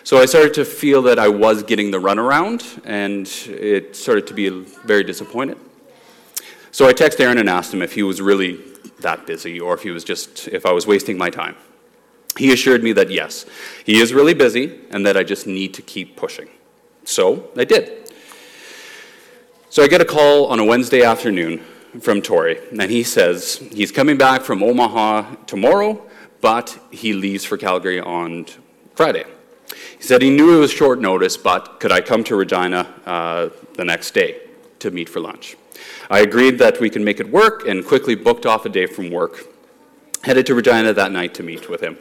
So 0.04 0.18
I 0.18 0.26
started 0.26 0.52
to 0.60 0.66
feel 0.66 1.00
that 1.04 1.18
I 1.18 1.28
was 1.28 1.62
getting 1.62 1.90
the 1.90 2.00
runaround, 2.00 2.82
and 2.84 3.26
it 3.48 3.96
started 3.96 4.26
to 4.26 4.34
be 4.34 4.50
very 4.50 5.04
disappointed. 5.04 5.56
So 6.72 6.88
I 6.88 6.94
texted 6.94 7.20
Aaron 7.20 7.36
and 7.36 7.50
asked 7.50 7.72
him 7.72 7.82
if 7.82 7.92
he 7.92 8.02
was 8.02 8.22
really 8.22 8.58
that 9.00 9.26
busy 9.26 9.60
or 9.60 9.74
if 9.74 9.82
he 9.82 9.90
was 9.90 10.04
just, 10.04 10.48
if 10.48 10.64
I 10.64 10.72
was 10.72 10.86
wasting 10.86 11.18
my 11.18 11.28
time. 11.28 11.54
He 12.38 12.50
assured 12.50 12.82
me 12.82 12.94
that 12.94 13.10
yes, 13.10 13.44
he 13.84 14.00
is 14.00 14.14
really 14.14 14.32
busy 14.32 14.80
and 14.90 15.04
that 15.04 15.14
I 15.14 15.22
just 15.22 15.46
need 15.46 15.74
to 15.74 15.82
keep 15.82 16.16
pushing. 16.16 16.48
So 17.04 17.50
I 17.58 17.64
did. 17.64 18.10
So 19.68 19.82
I 19.82 19.86
get 19.88 20.00
a 20.00 20.06
call 20.06 20.46
on 20.46 20.58
a 20.58 20.64
Wednesday 20.64 21.02
afternoon 21.02 21.62
from 22.00 22.22
Tori, 22.22 22.58
and 22.70 22.90
he 22.90 23.02
says 23.02 23.56
he's 23.70 23.92
coming 23.92 24.16
back 24.16 24.40
from 24.40 24.62
Omaha 24.62 25.34
tomorrow, 25.46 26.02
but 26.40 26.78
he 26.90 27.12
leaves 27.12 27.44
for 27.44 27.58
Calgary 27.58 28.00
on 28.00 28.46
Friday. 28.94 29.24
He 29.98 30.02
said 30.02 30.22
he 30.22 30.30
knew 30.30 30.56
it 30.56 30.60
was 30.60 30.72
short 30.72 31.00
notice, 31.00 31.36
but 31.36 31.80
could 31.80 31.92
I 31.92 32.00
come 32.00 32.24
to 32.24 32.36
Regina 32.36 32.88
uh, 33.04 33.50
the 33.74 33.84
next 33.84 34.12
day 34.12 34.40
to 34.82 34.90
meet 34.90 35.08
for 35.08 35.20
lunch? 35.20 35.56
I 36.10 36.20
agreed 36.20 36.58
that 36.58 36.80
we 36.80 36.90
could 36.90 37.02
make 37.02 37.18
it 37.18 37.30
work 37.30 37.66
and 37.66 37.84
quickly 37.84 38.14
booked 38.14 38.46
off 38.46 38.66
a 38.66 38.68
day 38.68 38.86
from 38.86 39.10
work. 39.10 39.46
Headed 40.22 40.46
to 40.46 40.54
Regina 40.54 40.92
that 40.92 41.10
night 41.10 41.34
to 41.34 41.42
meet 41.42 41.68
with 41.68 41.80
him. 41.80 41.98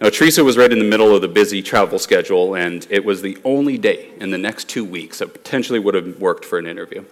Now, 0.00 0.08
Teresa 0.08 0.42
was 0.42 0.56
right 0.56 0.72
in 0.72 0.78
the 0.78 0.84
middle 0.84 1.14
of 1.14 1.20
the 1.20 1.28
busy 1.28 1.62
travel 1.62 1.98
schedule, 1.98 2.54
and 2.54 2.86
it 2.88 3.04
was 3.04 3.20
the 3.20 3.36
only 3.44 3.76
day 3.76 4.12
in 4.18 4.30
the 4.30 4.38
next 4.38 4.68
two 4.68 4.84
weeks 4.84 5.18
that 5.18 5.32
potentially 5.32 5.78
would 5.78 5.94
have 5.94 6.18
worked 6.18 6.44
for 6.44 6.58
an 6.58 6.66
interview. 6.66 7.04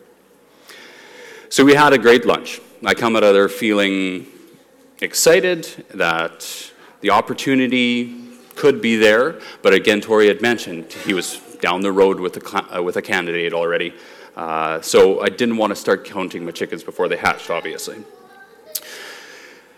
So 1.50 1.64
we 1.64 1.74
had 1.74 1.92
a 1.92 1.98
great 1.98 2.24
lunch. 2.24 2.60
I 2.84 2.94
come 2.94 3.16
out 3.16 3.24
of 3.24 3.34
there 3.34 3.48
feeling 3.48 4.26
excited 5.00 5.64
that 5.94 6.72
the 7.00 7.10
opportunity 7.10 8.14
could 8.54 8.80
be 8.80 8.96
there, 8.96 9.40
but 9.62 9.74
again, 9.74 10.00
Tori 10.00 10.28
had 10.28 10.40
mentioned 10.40 10.92
he 11.04 11.14
was 11.14 11.40
down 11.60 11.80
the 11.80 11.92
road 11.92 12.20
with 12.20 12.36
a, 12.36 12.78
uh, 12.78 12.82
with 12.82 12.96
a 12.96 13.02
candidate 13.02 13.52
already. 13.52 13.92
Uh, 14.38 14.80
so 14.80 15.20
I 15.20 15.30
didn't 15.30 15.56
want 15.56 15.72
to 15.72 15.74
start 15.74 16.04
counting 16.04 16.44
my 16.44 16.52
chickens 16.52 16.84
before 16.84 17.08
they 17.08 17.16
hatched, 17.16 17.50
obviously. 17.50 17.96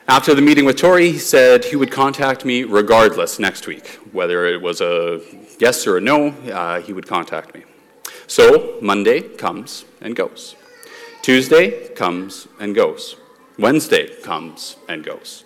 After 0.06 0.34
the 0.34 0.42
meeting 0.42 0.66
with 0.66 0.76
Tori, 0.76 1.12
he 1.12 1.18
said 1.18 1.64
he 1.64 1.76
would 1.76 1.90
contact 1.90 2.44
me 2.44 2.64
regardless 2.64 3.38
next 3.38 3.66
week. 3.66 3.98
Whether 4.12 4.44
it 4.44 4.60
was 4.60 4.82
a 4.82 5.22
yes 5.58 5.86
or 5.86 5.96
a 5.96 6.00
no, 6.02 6.28
uh, 6.28 6.82
he 6.82 6.92
would 6.92 7.06
contact 7.06 7.54
me. 7.54 7.62
So 8.26 8.76
Monday 8.82 9.22
comes 9.22 9.86
and 10.02 10.14
goes. 10.14 10.56
Tuesday 11.22 11.88
comes 11.94 12.46
and 12.60 12.74
goes. 12.74 13.16
Wednesday 13.58 14.14
comes 14.20 14.76
and 14.90 15.02
goes. 15.02 15.44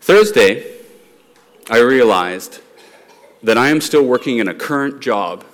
Thursday, 0.00 0.78
I 1.68 1.80
realized 1.80 2.60
that 3.42 3.58
I 3.58 3.68
am 3.68 3.82
still 3.82 4.06
working 4.06 4.38
in 4.38 4.48
a 4.48 4.54
current 4.54 5.02
job, 5.02 5.44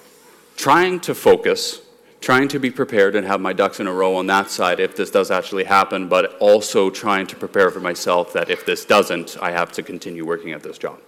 trying 0.57 1.01
to 1.01 1.13
focus 1.13 1.81
trying 2.21 2.49
to 2.49 2.59
be 2.59 2.71
prepared 2.71 3.15
and 3.15 3.27
have 3.27 3.41
my 3.41 3.53
ducks 3.53 3.81
in 3.81 3.87
a 3.87 3.93
row 3.93 4.17
on 4.17 4.27
that 4.27 4.51
side 4.51 4.81
if 4.81 4.97
this 4.97 5.11
does 5.11 5.31
actually 5.31 5.65
happen, 5.65 6.09
but 6.09 6.37
also 6.39 6.91
trying 6.91 7.27
to 7.27 7.37
prepare 7.37 7.71
for 7.71 7.81
myself 7.81 8.33
that 8.33 8.51
if 8.51 8.67
this 8.67 8.85
doesn't, 8.85 9.37
I 9.41 9.53
have 9.53 9.73
to 9.73 9.83
continue 9.83 10.27
working 10.27 10.53
at 10.53 10.63
this 10.63 10.79
job. 10.79 10.99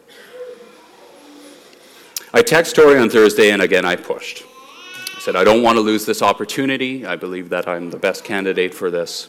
I 2.33 2.42
text 2.42 2.77
Tori 2.77 2.99
on 2.99 3.11
Thursday, 3.11 3.51
and 3.51 3.61
again 3.61 3.85
I 3.85 3.96
pushed. 3.96 4.44
I 5.16 5.20
said, 5.20 5.37
I 5.37 5.44
don't 5.44 5.62
want 5.62 5.77
to 5.77 5.81
lose 5.81 6.07
this 6.07 6.23
opportunity. 6.23 7.05
I 7.05 7.16
believe 7.16 7.49
that 7.51 7.66
I'm 7.68 7.90
the 7.90 7.99
best 7.99 8.25
candidate 8.25 8.73
for 8.73 8.90
this. 8.90 9.29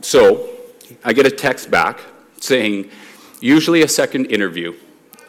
So 0.00 0.48
I 1.04 1.12
get 1.12 1.26
a 1.26 1.30
text 1.30 1.70
back 1.70 2.00
saying, 2.40 2.90
usually 3.40 3.82
a 3.82 3.88
second 3.88 4.26
interview 4.26 4.74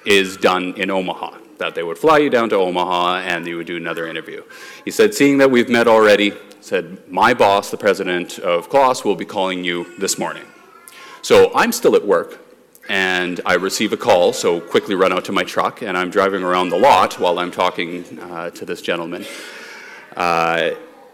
is 0.05 0.37
done 0.37 0.73
in 0.75 0.89
Omaha, 0.89 1.37
that 1.57 1.75
they 1.75 1.83
would 1.83 1.97
fly 1.97 2.19
you 2.19 2.29
down 2.29 2.49
to 2.49 2.55
Omaha 2.55 3.17
and 3.19 3.47
you 3.47 3.57
would 3.57 3.67
do 3.67 3.77
another 3.77 4.07
interview. 4.07 4.43
He 4.83 4.91
said, 4.91 5.13
seeing 5.13 5.37
that 5.39 5.49
we've 5.49 5.69
met 5.69 5.87
already, 5.87 6.33
said, 6.61 7.07
my 7.09 7.33
boss, 7.33 7.71
the 7.71 7.77
president 7.77 8.39
of 8.39 8.69
Claas, 8.69 9.03
will 9.03 9.15
be 9.15 9.25
calling 9.25 9.63
you 9.63 9.85
this 9.97 10.17
morning. 10.17 10.43
So 11.21 11.51
I'm 11.55 11.71
still 11.71 11.95
at 11.95 12.05
work, 12.05 12.39
and 12.87 13.41
I 13.45 13.55
receive 13.55 13.93
a 13.93 13.97
call, 13.97 14.31
so 14.33 14.59
quickly 14.59 14.95
run 14.95 15.11
out 15.11 15.25
to 15.25 15.31
my 15.31 15.43
truck, 15.43 15.81
and 15.81 15.97
I'm 15.97 16.11
driving 16.11 16.43
around 16.43 16.69
the 16.69 16.77
lot 16.77 17.19
while 17.19 17.39
I'm 17.39 17.51
talking 17.51 18.19
uh, 18.19 18.51
to 18.51 18.65
this 18.65 18.81
gentleman. 18.81 19.25
Uh, 20.15 20.71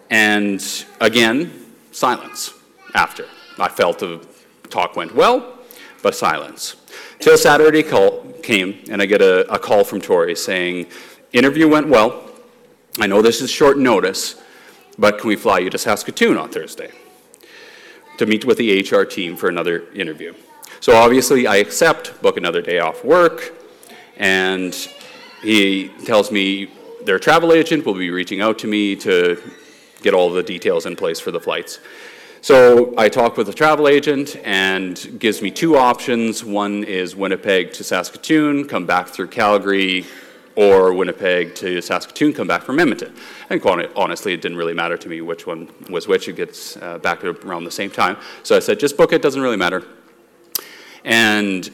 and 0.09 0.85
again, 0.99 1.51
silence 1.91 2.53
after. 2.93 3.25
I 3.57 3.69
felt 3.69 3.99
the 3.99 4.25
talk 4.69 4.95
went 4.95 5.15
well, 5.15 5.59
but 6.01 6.15
silence. 6.15 6.75
Till 7.21 7.37
Saturday 7.37 7.83
call 7.83 8.23
came, 8.41 8.83
and 8.89 8.99
I 8.99 9.05
get 9.05 9.21
a, 9.21 9.47
a 9.53 9.59
call 9.59 9.83
from 9.83 10.01
Tori 10.01 10.35
saying, 10.35 10.87
interview 11.31 11.67
went 11.67 11.87
well. 11.87 12.27
I 12.99 13.05
know 13.05 13.21
this 13.21 13.41
is 13.41 13.51
short 13.51 13.77
notice, 13.77 14.41
but 14.97 15.19
can 15.19 15.27
we 15.27 15.35
fly 15.35 15.59
you 15.59 15.69
to 15.69 15.77
Saskatoon 15.77 16.35
on 16.35 16.49
Thursday 16.49 16.89
to 18.17 18.25
meet 18.25 18.43
with 18.43 18.57
the 18.57 18.81
HR 18.81 19.03
team 19.03 19.37
for 19.37 19.49
another 19.49 19.87
interview? 19.93 20.33
So 20.79 20.95
obviously, 20.95 21.45
I 21.45 21.57
accept, 21.57 22.19
book 22.23 22.37
another 22.37 22.59
day 22.59 22.79
off 22.79 23.05
work, 23.05 23.53
and 24.17 24.73
he 25.43 25.89
tells 26.05 26.31
me 26.31 26.71
their 27.05 27.19
travel 27.19 27.53
agent 27.53 27.85
will 27.85 27.93
be 27.93 28.09
reaching 28.09 28.41
out 28.41 28.57
to 28.59 28.67
me 28.67 28.95
to 28.95 29.39
get 30.01 30.15
all 30.15 30.31
the 30.31 30.41
details 30.41 30.87
in 30.87 30.95
place 30.95 31.19
for 31.19 31.29
the 31.29 31.39
flights. 31.39 31.79
So 32.43 32.95
I 32.97 33.07
talk 33.07 33.37
with 33.37 33.49
a 33.49 33.53
travel 33.53 33.87
agent 33.87 34.35
and 34.43 35.19
gives 35.19 35.43
me 35.43 35.51
two 35.51 35.77
options. 35.77 36.43
One 36.43 36.83
is 36.83 37.15
Winnipeg 37.15 37.71
to 37.73 37.83
Saskatoon, 37.83 38.67
come 38.67 38.87
back 38.87 39.09
through 39.09 39.27
Calgary, 39.27 40.07
or 40.55 40.91
Winnipeg 40.91 41.53
to 41.55 41.79
Saskatoon, 41.83 42.33
come 42.33 42.47
back 42.47 42.63
from 42.63 42.79
Edmonton. 42.79 43.15
And 43.51 43.63
honestly, 43.95 44.33
it 44.33 44.41
didn't 44.41 44.57
really 44.57 44.73
matter 44.73 44.97
to 44.97 45.07
me 45.07 45.21
which 45.21 45.45
one 45.45 45.69
was 45.87 46.07
which. 46.07 46.27
It 46.27 46.35
gets 46.35 46.77
uh, 46.77 46.97
back 46.97 47.23
around 47.23 47.65
the 47.65 47.69
same 47.69 47.91
time. 47.91 48.17
So 48.41 48.55
I 48.55 48.59
said, 48.59 48.79
just 48.79 48.97
book 48.97 49.13
it, 49.13 49.21
doesn't 49.21 49.41
really 49.41 49.55
matter. 49.55 49.85
And 51.03 51.69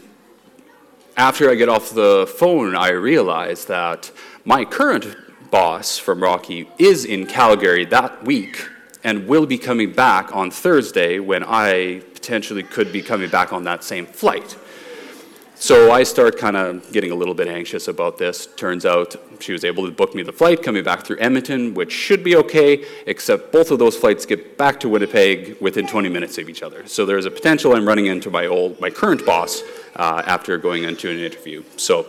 after 1.16 1.50
I 1.50 1.56
get 1.56 1.70
off 1.70 1.92
the 1.92 2.30
phone, 2.38 2.76
I 2.76 2.90
realize 2.90 3.64
that 3.68 4.12
my 4.44 4.66
current 4.66 5.16
boss 5.50 5.98
from 5.98 6.22
Rocky 6.22 6.70
is 6.78 7.06
in 7.06 7.26
Calgary 7.26 7.86
that 7.86 8.26
week 8.26 8.68
and 9.04 9.28
will 9.28 9.46
be 9.46 9.58
coming 9.58 9.92
back 9.92 10.36
on 10.36 10.52
Thursday 10.52 11.20
when 11.20 11.44
I 11.44 12.02
potentially 12.14 12.64
could 12.64 12.92
be 12.92 13.02
coming 13.02 13.30
back 13.30 13.54
on 13.54 13.64
that 13.64 13.84
same 13.84 14.06
flight. 14.06 14.58
So 15.60 15.92
I 15.92 16.04
start 16.04 16.38
kind 16.38 16.56
of 16.56 16.92
getting 16.92 17.10
a 17.10 17.16
little 17.16 17.34
bit 17.34 17.48
anxious 17.48 17.88
about 17.88 18.20
this. 18.20 18.46
Turns 18.46 18.86
out 18.86 19.16
she 19.40 19.54
was 19.54 19.64
able 19.64 19.88
to 19.88 19.92
book 19.92 20.14
me 20.14 20.22
the 20.22 20.32
flight 20.32 20.62
coming 20.62 20.84
back 20.84 21.04
through 21.04 21.18
Edmonton, 21.20 21.74
which 21.74 21.92
should 21.92 22.24
be 22.24 22.36
okay, 22.36 22.86
except 23.08 23.52
both 23.52 23.72
of 23.72 23.80
those 23.80 23.98
flights 23.98 24.28
get 24.28 24.56
back 24.56 24.80
to 24.82 24.90
Winnipeg 24.90 25.60
within 25.60 25.88
20 25.88 26.10
minutes 26.10 26.38
of 26.38 26.48
each 26.48 26.62
other. 26.62 26.86
So 26.86 27.08
there's 27.08 27.26
a 27.26 27.32
potential 27.32 27.76
I'm 27.76 27.88
running 27.88 28.06
into 28.06 28.30
my 28.30 28.46
old, 28.46 28.80
my 28.80 28.92
current 28.92 29.26
boss 29.26 29.64
uh, 29.96 30.22
after 30.28 30.60
going 30.60 30.84
into 30.84 31.10
an 31.10 31.18
interview. 31.18 31.64
So 31.76 32.06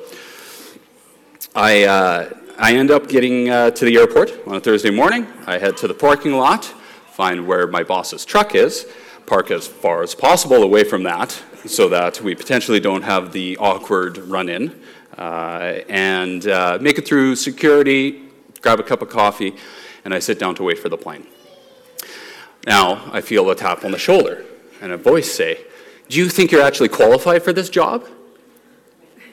I, 1.54 1.84
uh, 1.84 2.30
I 2.58 2.74
end 2.74 2.90
up 2.90 3.08
getting 3.08 3.48
uh, 3.48 3.70
to 3.70 3.84
the 3.86 3.96
airport 3.96 4.46
on 4.46 4.56
a 4.56 4.60
Thursday 4.60 4.90
morning. 4.90 5.26
I 5.46 5.56
head 5.56 5.78
to 5.78 5.88
the 5.88 5.94
parking 5.94 6.32
lot, 6.32 6.74
find 7.18 7.48
where 7.48 7.66
my 7.66 7.82
boss's 7.82 8.24
truck 8.24 8.54
is, 8.54 8.86
park 9.26 9.50
as 9.50 9.66
far 9.66 10.04
as 10.04 10.14
possible 10.14 10.62
away 10.62 10.84
from 10.84 11.02
that, 11.02 11.36
so 11.66 11.88
that 11.88 12.20
we 12.20 12.32
potentially 12.32 12.78
don't 12.78 13.02
have 13.02 13.32
the 13.32 13.56
awkward 13.56 14.18
run 14.18 14.48
in. 14.48 14.80
Uh, 15.16 15.80
and 15.88 16.46
uh, 16.46 16.78
make 16.80 16.96
it 16.96 17.04
through 17.04 17.34
security, 17.34 18.22
grab 18.60 18.78
a 18.78 18.84
cup 18.84 19.02
of 19.02 19.08
coffee, 19.08 19.52
and 20.04 20.14
I 20.14 20.20
sit 20.20 20.38
down 20.38 20.54
to 20.54 20.62
wait 20.62 20.78
for 20.78 20.88
the 20.88 20.96
plane. 20.96 21.26
Now, 22.68 23.10
I 23.12 23.20
feel 23.20 23.50
a 23.50 23.56
tap 23.56 23.84
on 23.84 23.90
the 23.90 23.98
shoulder 23.98 24.44
and 24.80 24.92
a 24.92 24.96
voice 24.96 25.28
say, 25.28 25.58
Do 26.08 26.18
you 26.18 26.28
think 26.28 26.52
you're 26.52 26.62
actually 26.62 26.90
qualified 26.90 27.42
for 27.42 27.52
this 27.52 27.68
job? 27.68 28.06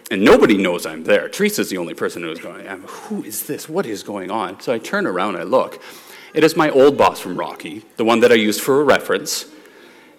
And 0.10 0.26
nobody 0.26 0.58
knows 0.58 0.88
I'm 0.88 1.04
there. 1.04 1.30
Teresa's 1.30 1.69
the 1.69 1.78
only 1.78 1.93
person 1.93 2.24
who's 2.24 2.39
going, 2.39 2.65
Who 2.65 3.24
is 3.24 3.45
this? 3.45 3.69
What 3.69 3.86
is 3.86 4.02
going 4.02 4.32
on? 4.32 4.60
So 4.60 4.74
I 4.74 4.80
turn 4.80 5.06
around, 5.06 5.36
I 5.36 5.43
look. 5.43 5.80
It 6.36 6.43
is 6.43 6.58
my 6.58 6.69
old 6.69 6.98
boss 6.98 7.21
from 7.21 7.38
Rocky, 7.38 7.86
the 7.95 8.04
one 8.04 8.19
that 8.19 8.30
I 8.30 8.36
used 8.36 8.60
for 8.60 8.82
a 8.82 8.84
reference. 8.84 9.45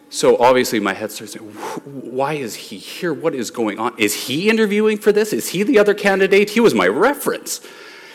So 0.08 0.38
obviously, 0.38 0.80
my 0.80 0.94
head 0.94 1.12
starts 1.12 1.34
saying, 1.34 1.44
why 1.84 2.32
is 2.32 2.54
he 2.54 2.78
here? 2.78 3.12
What 3.12 3.34
is 3.34 3.50
going 3.50 3.78
on? 3.78 3.94
Is 3.98 4.14
he 4.26 4.48
interviewing 4.48 4.96
for 4.96 5.12
this? 5.12 5.34
Is 5.34 5.48
he 5.48 5.62
the 5.62 5.78
other 5.78 5.92
candidate? 5.92 6.48
He 6.48 6.60
was 6.60 6.72
my 6.72 6.88
reference. 6.88 7.60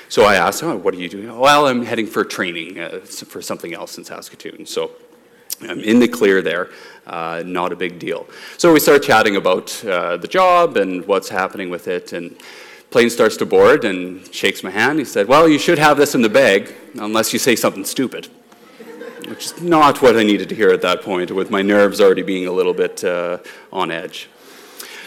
So 0.10 0.24
I 0.24 0.34
asked 0.34 0.64
him, 0.64 0.70
oh, 0.70 0.78
what 0.78 0.96
are 0.96 0.98
you 0.98 1.10
doing? 1.10 1.38
Well, 1.38 1.68
I'm 1.68 1.86
heading 1.86 2.08
for 2.08 2.26
training 2.26 2.80
uh, 2.80 3.02
for 3.02 3.40
something 3.40 3.76
else 3.76 4.00
in 4.00 4.04
Saskatoon. 4.04 4.66
So 4.66 4.92
I'm 5.62 5.82
in 5.82 6.00
the 6.00 6.08
clear 6.08 6.42
there, 6.42 6.72
uh, 7.06 7.44
not 7.46 7.72
a 7.72 7.76
big 7.76 8.00
deal. 8.00 8.28
So 8.58 8.74
we 8.74 8.80
start 8.80 9.04
chatting 9.04 9.36
about 9.36 9.86
uh, 9.86 10.18
the 10.18 10.28
job 10.28 10.76
and 10.76 11.06
what's 11.06 11.30
happening 11.30 11.70
with 11.70 11.88
it. 11.88 12.14
And 12.14 12.36
plane 12.92 13.10
starts 13.10 13.38
to 13.38 13.46
board 13.46 13.84
and 13.84 14.34
shakes 14.34 14.64
my 14.64 14.70
hand. 14.70 15.00
He 15.00 15.06
said, 15.06 15.28
Well, 15.28 15.50
you 15.50 15.58
should 15.58 15.80
have 15.80 15.98
this 15.98 16.14
in 16.14 16.22
the 16.22 16.30
bag 16.30 16.74
unless 16.96 17.34
you 17.34 17.40
say 17.40 17.56
something 17.56 17.86
stupid 17.86 18.30
which 19.32 19.46
is 19.46 19.62
not 19.62 20.02
what 20.02 20.18
I 20.18 20.24
needed 20.24 20.50
to 20.50 20.56
hear 20.56 20.72
at 20.72 20.82
that 20.82 21.02
point, 21.02 21.32
with 21.32 21.50
my 21.50 21.62
nerves 21.62 22.02
already 22.02 22.22
being 22.22 22.48
a 22.48 22.52
little 22.52 22.74
bit 22.74 23.02
uh, 23.04 23.38
on 23.72 23.90
edge. 23.90 24.30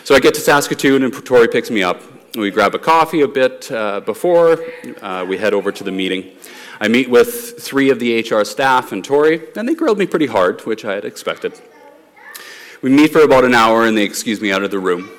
So 0.05 0.15
I 0.15 0.21
get 0.21 0.33
to 0.35 0.41
Saskatoon, 0.41 1.03
and 1.03 1.27
Tori 1.27 1.47
picks 1.47 1.71
me 1.71 1.83
up. 1.83 2.01
We 2.35 2.51
grab 2.51 2.75
a 2.75 2.79
coffee 2.79 3.21
a 3.21 3.29
bit 3.29 3.71
uh, 3.71 4.01
before 4.01 4.59
uh, 5.03 5.27
we 5.29 5.37
head 5.37 5.53
over 5.53 5.71
to 5.71 5.85
the 5.85 5.93
meeting. 5.93 6.33
I 6.81 6.89
meet 6.89 7.09
with 7.09 7.63
three 7.63 7.91
of 7.91 7.99
the 8.01 8.21
HR 8.21 8.45
staff 8.45 8.93
and 8.93 9.05
Tori, 9.05 9.43
and 9.57 9.69
they 9.69 9.75
grilled 9.75 9.99
me 9.99 10.07
pretty 10.07 10.27
hard, 10.27 10.63
which 10.63 10.87
I 10.87 10.95
had 10.95 11.05
expected. 11.05 11.61
We 12.81 12.91
meet 12.91 13.13
for 13.13 13.21
about 13.21 13.45
an 13.45 13.55
hour, 13.55 13.85
and 13.85 13.97
they 13.97 14.05
excuse 14.05 14.41
me 14.41 14.53
out 14.53 14.63
of 14.63 14.71
the 14.71 14.79
room, 14.79 15.11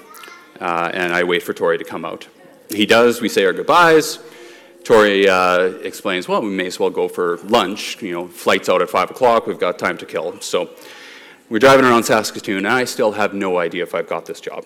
uh, 0.60 0.90
and 0.94 1.14
I 1.14 1.24
wait 1.24 1.44
for 1.44 1.54
Tori 1.54 1.78
to 1.78 1.84
come 1.84 2.06
out. 2.06 2.28
He 2.70 2.86
does, 2.86 3.22
we 3.22 3.30
say 3.30 3.46
our 3.46 3.54
goodbyes. 3.54 4.20
Tori 4.84 5.28
uh, 5.28 5.70
explains, 5.84 6.28
well, 6.28 6.42
we 6.42 6.50
may 6.50 6.68
as 6.68 6.80
well 6.80 6.92
go 6.92 7.08
for 7.08 7.38
lunch. 7.38 8.02
You 8.02 8.12
know, 8.12 8.28
flight's 8.28 8.70
out 8.70 8.82
at 8.82 8.90
5 8.90 9.12
o'clock, 9.12 9.48
we've 9.48 9.60
got 9.60 9.80
time 9.80 9.98
to 9.98 10.06
kill. 10.06 10.40
So 10.42 10.70
we're 11.50 11.60
driving 11.60 11.86
around 11.86 12.04
Saskatoon, 12.04 12.58
and 12.58 12.68
I 12.68 12.86
still 12.86 13.12
have 13.14 13.34
no 13.34 13.58
idea 13.58 13.84
if 13.84 13.96
I've 13.96 14.08
got 14.08 14.26
this 14.26 14.40
job. 14.40 14.66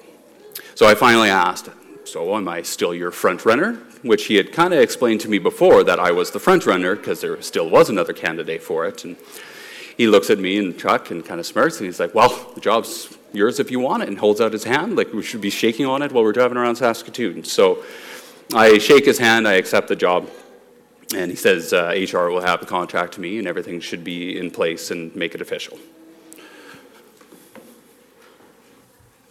So 0.75 0.87
I 0.87 0.95
finally 0.95 1.29
asked, 1.29 1.69
so 2.05 2.35
am 2.35 2.47
I 2.47 2.61
still 2.61 2.93
your 2.93 3.11
front 3.11 3.45
runner? 3.45 3.73
Which 4.01 4.25
he 4.25 4.35
had 4.35 4.51
kind 4.51 4.73
of 4.73 4.79
explained 4.79 5.21
to 5.21 5.29
me 5.29 5.39
before 5.39 5.83
that 5.83 5.99
I 5.99 6.11
was 6.11 6.31
the 6.31 6.39
front 6.39 6.65
runner 6.65 6.95
because 6.95 7.21
there 7.21 7.41
still 7.41 7.69
was 7.69 7.89
another 7.89 8.13
candidate 8.13 8.63
for 8.63 8.85
it. 8.85 9.03
And 9.03 9.17
he 9.97 10.07
looks 10.07 10.29
at 10.29 10.39
me 10.39 10.59
the 10.59 10.73
truck 10.73 11.11
and 11.11 11.25
kind 11.25 11.39
of 11.39 11.45
smirks, 11.45 11.77
and 11.77 11.85
he's 11.85 11.99
like, 11.99 12.15
well, 12.15 12.51
the 12.55 12.61
job's 12.61 13.17
yours 13.33 13.59
if 13.59 13.71
you 13.71 13.79
want 13.79 14.03
it, 14.03 14.09
and 14.09 14.17
holds 14.17 14.41
out 14.41 14.53
his 14.53 14.63
hand 14.63 14.95
like 14.95 15.13
we 15.13 15.23
should 15.23 15.41
be 15.41 15.49
shaking 15.49 15.85
on 15.85 16.01
it 16.01 16.11
while 16.11 16.23
we're 16.23 16.31
driving 16.31 16.57
around 16.57 16.75
Saskatoon. 16.75 17.43
So 17.43 17.83
I 18.53 18.77
shake 18.77 19.05
his 19.05 19.19
hand, 19.19 19.47
I 19.47 19.53
accept 19.53 19.87
the 19.87 19.95
job, 19.95 20.29
and 21.15 21.29
he 21.29 21.37
says 21.37 21.73
uh, 21.73 21.93
HR 21.95 22.29
will 22.29 22.41
have 22.41 22.59
the 22.59 22.65
contract 22.65 23.13
to 23.13 23.21
me 23.21 23.37
and 23.37 23.47
everything 23.47 23.79
should 23.79 24.03
be 24.03 24.37
in 24.37 24.51
place 24.51 24.91
and 24.91 25.15
make 25.15 25.35
it 25.35 25.41
official. 25.41 25.77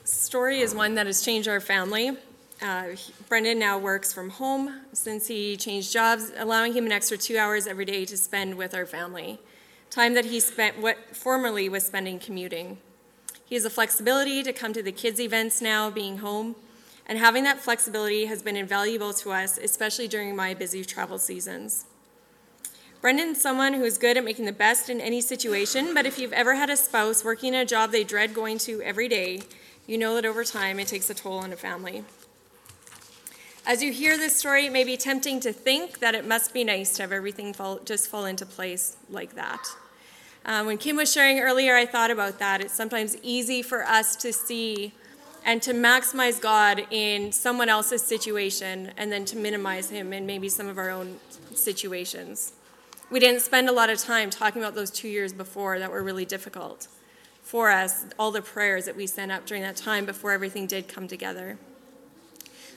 Story 0.04 0.60
is 0.60 0.74
one 0.74 0.94
that 0.94 1.06
has 1.06 1.22
changed 1.22 1.48
our 1.48 1.60
family. 1.60 2.16
Uh, 2.60 2.88
Brendan 3.28 3.58
now 3.58 3.78
works 3.78 4.12
from 4.12 4.30
home 4.30 4.80
since 4.92 5.28
he 5.28 5.56
changed 5.56 5.92
jobs, 5.92 6.32
allowing 6.36 6.72
him 6.72 6.86
an 6.86 6.92
extra 6.92 7.16
two 7.16 7.38
hours 7.38 7.66
every 7.66 7.84
day 7.84 8.04
to 8.04 8.16
spend 8.16 8.56
with 8.56 8.74
our 8.74 8.84
family. 8.84 9.38
Time 9.90 10.14
that 10.14 10.26
he 10.26 10.40
spent 10.40 10.78
what 10.80 11.16
formerly 11.16 11.68
was 11.68 11.86
spending 11.86 12.18
commuting. 12.18 12.78
He 13.48 13.54
has 13.54 13.64
the 13.64 13.70
flexibility 13.70 14.42
to 14.42 14.52
come 14.52 14.74
to 14.74 14.82
the 14.82 14.92
kids' 14.92 15.18
events 15.18 15.62
now, 15.62 15.88
being 15.88 16.18
home, 16.18 16.54
and 17.06 17.18
having 17.18 17.44
that 17.44 17.60
flexibility 17.60 18.26
has 18.26 18.42
been 18.42 18.56
invaluable 18.56 19.14
to 19.14 19.30
us, 19.32 19.56
especially 19.56 20.06
during 20.06 20.36
my 20.36 20.52
busy 20.52 20.84
travel 20.84 21.18
seasons. 21.18 21.86
Brendan's 23.00 23.40
someone 23.40 23.72
who 23.72 23.84
is 23.84 23.96
good 23.96 24.18
at 24.18 24.24
making 24.24 24.44
the 24.44 24.52
best 24.52 24.90
in 24.90 25.00
any 25.00 25.22
situation, 25.22 25.94
but 25.94 26.04
if 26.04 26.18
you've 26.18 26.34
ever 26.34 26.56
had 26.56 26.68
a 26.68 26.76
spouse 26.76 27.24
working 27.24 27.54
a 27.54 27.64
job 27.64 27.90
they 27.90 28.04
dread 28.04 28.34
going 28.34 28.58
to 28.58 28.82
every 28.82 29.08
day, 29.08 29.40
you 29.86 29.96
know 29.96 30.14
that 30.16 30.26
over 30.26 30.44
time 30.44 30.78
it 30.78 30.88
takes 30.88 31.08
a 31.08 31.14
toll 31.14 31.38
on 31.38 31.50
a 31.50 31.56
family. 31.56 32.04
As 33.64 33.82
you 33.82 33.92
hear 33.92 34.18
this 34.18 34.36
story, 34.36 34.66
it 34.66 34.72
may 34.72 34.84
be 34.84 34.98
tempting 34.98 35.40
to 35.40 35.54
think 35.54 36.00
that 36.00 36.14
it 36.14 36.26
must 36.26 36.52
be 36.52 36.64
nice 36.64 36.92
to 36.96 37.02
have 37.02 37.12
everything 37.12 37.54
fall, 37.54 37.78
just 37.78 38.08
fall 38.08 38.26
into 38.26 38.44
place 38.44 38.98
like 39.08 39.34
that. 39.36 39.66
Um, 40.48 40.64
when 40.64 40.78
Kim 40.78 40.96
was 40.96 41.12
sharing 41.12 41.40
earlier, 41.40 41.76
I 41.76 41.84
thought 41.84 42.10
about 42.10 42.38
that. 42.38 42.62
It's 42.62 42.72
sometimes 42.72 43.18
easy 43.22 43.60
for 43.60 43.84
us 43.84 44.16
to 44.16 44.32
see 44.32 44.94
and 45.44 45.60
to 45.60 45.74
maximize 45.74 46.40
God 46.40 46.86
in 46.90 47.32
someone 47.32 47.68
else's 47.68 48.02
situation 48.02 48.90
and 48.96 49.12
then 49.12 49.26
to 49.26 49.36
minimize 49.36 49.90
Him 49.90 50.14
in 50.14 50.24
maybe 50.24 50.48
some 50.48 50.66
of 50.66 50.78
our 50.78 50.88
own 50.88 51.20
situations. 51.54 52.54
We 53.10 53.20
didn't 53.20 53.42
spend 53.42 53.68
a 53.68 53.72
lot 53.72 53.90
of 53.90 53.98
time 53.98 54.30
talking 54.30 54.62
about 54.62 54.74
those 54.74 54.90
two 54.90 55.08
years 55.08 55.34
before 55.34 55.78
that 55.78 55.90
were 55.90 56.02
really 56.02 56.24
difficult 56.24 56.88
for 57.42 57.70
us, 57.70 58.06
all 58.18 58.30
the 58.30 58.40
prayers 58.40 58.86
that 58.86 58.96
we 58.96 59.06
sent 59.06 59.30
up 59.30 59.44
during 59.44 59.62
that 59.64 59.76
time 59.76 60.06
before 60.06 60.32
everything 60.32 60.66
did 60.66 60.88
come 60.88 61.06
together. 61.06 61.58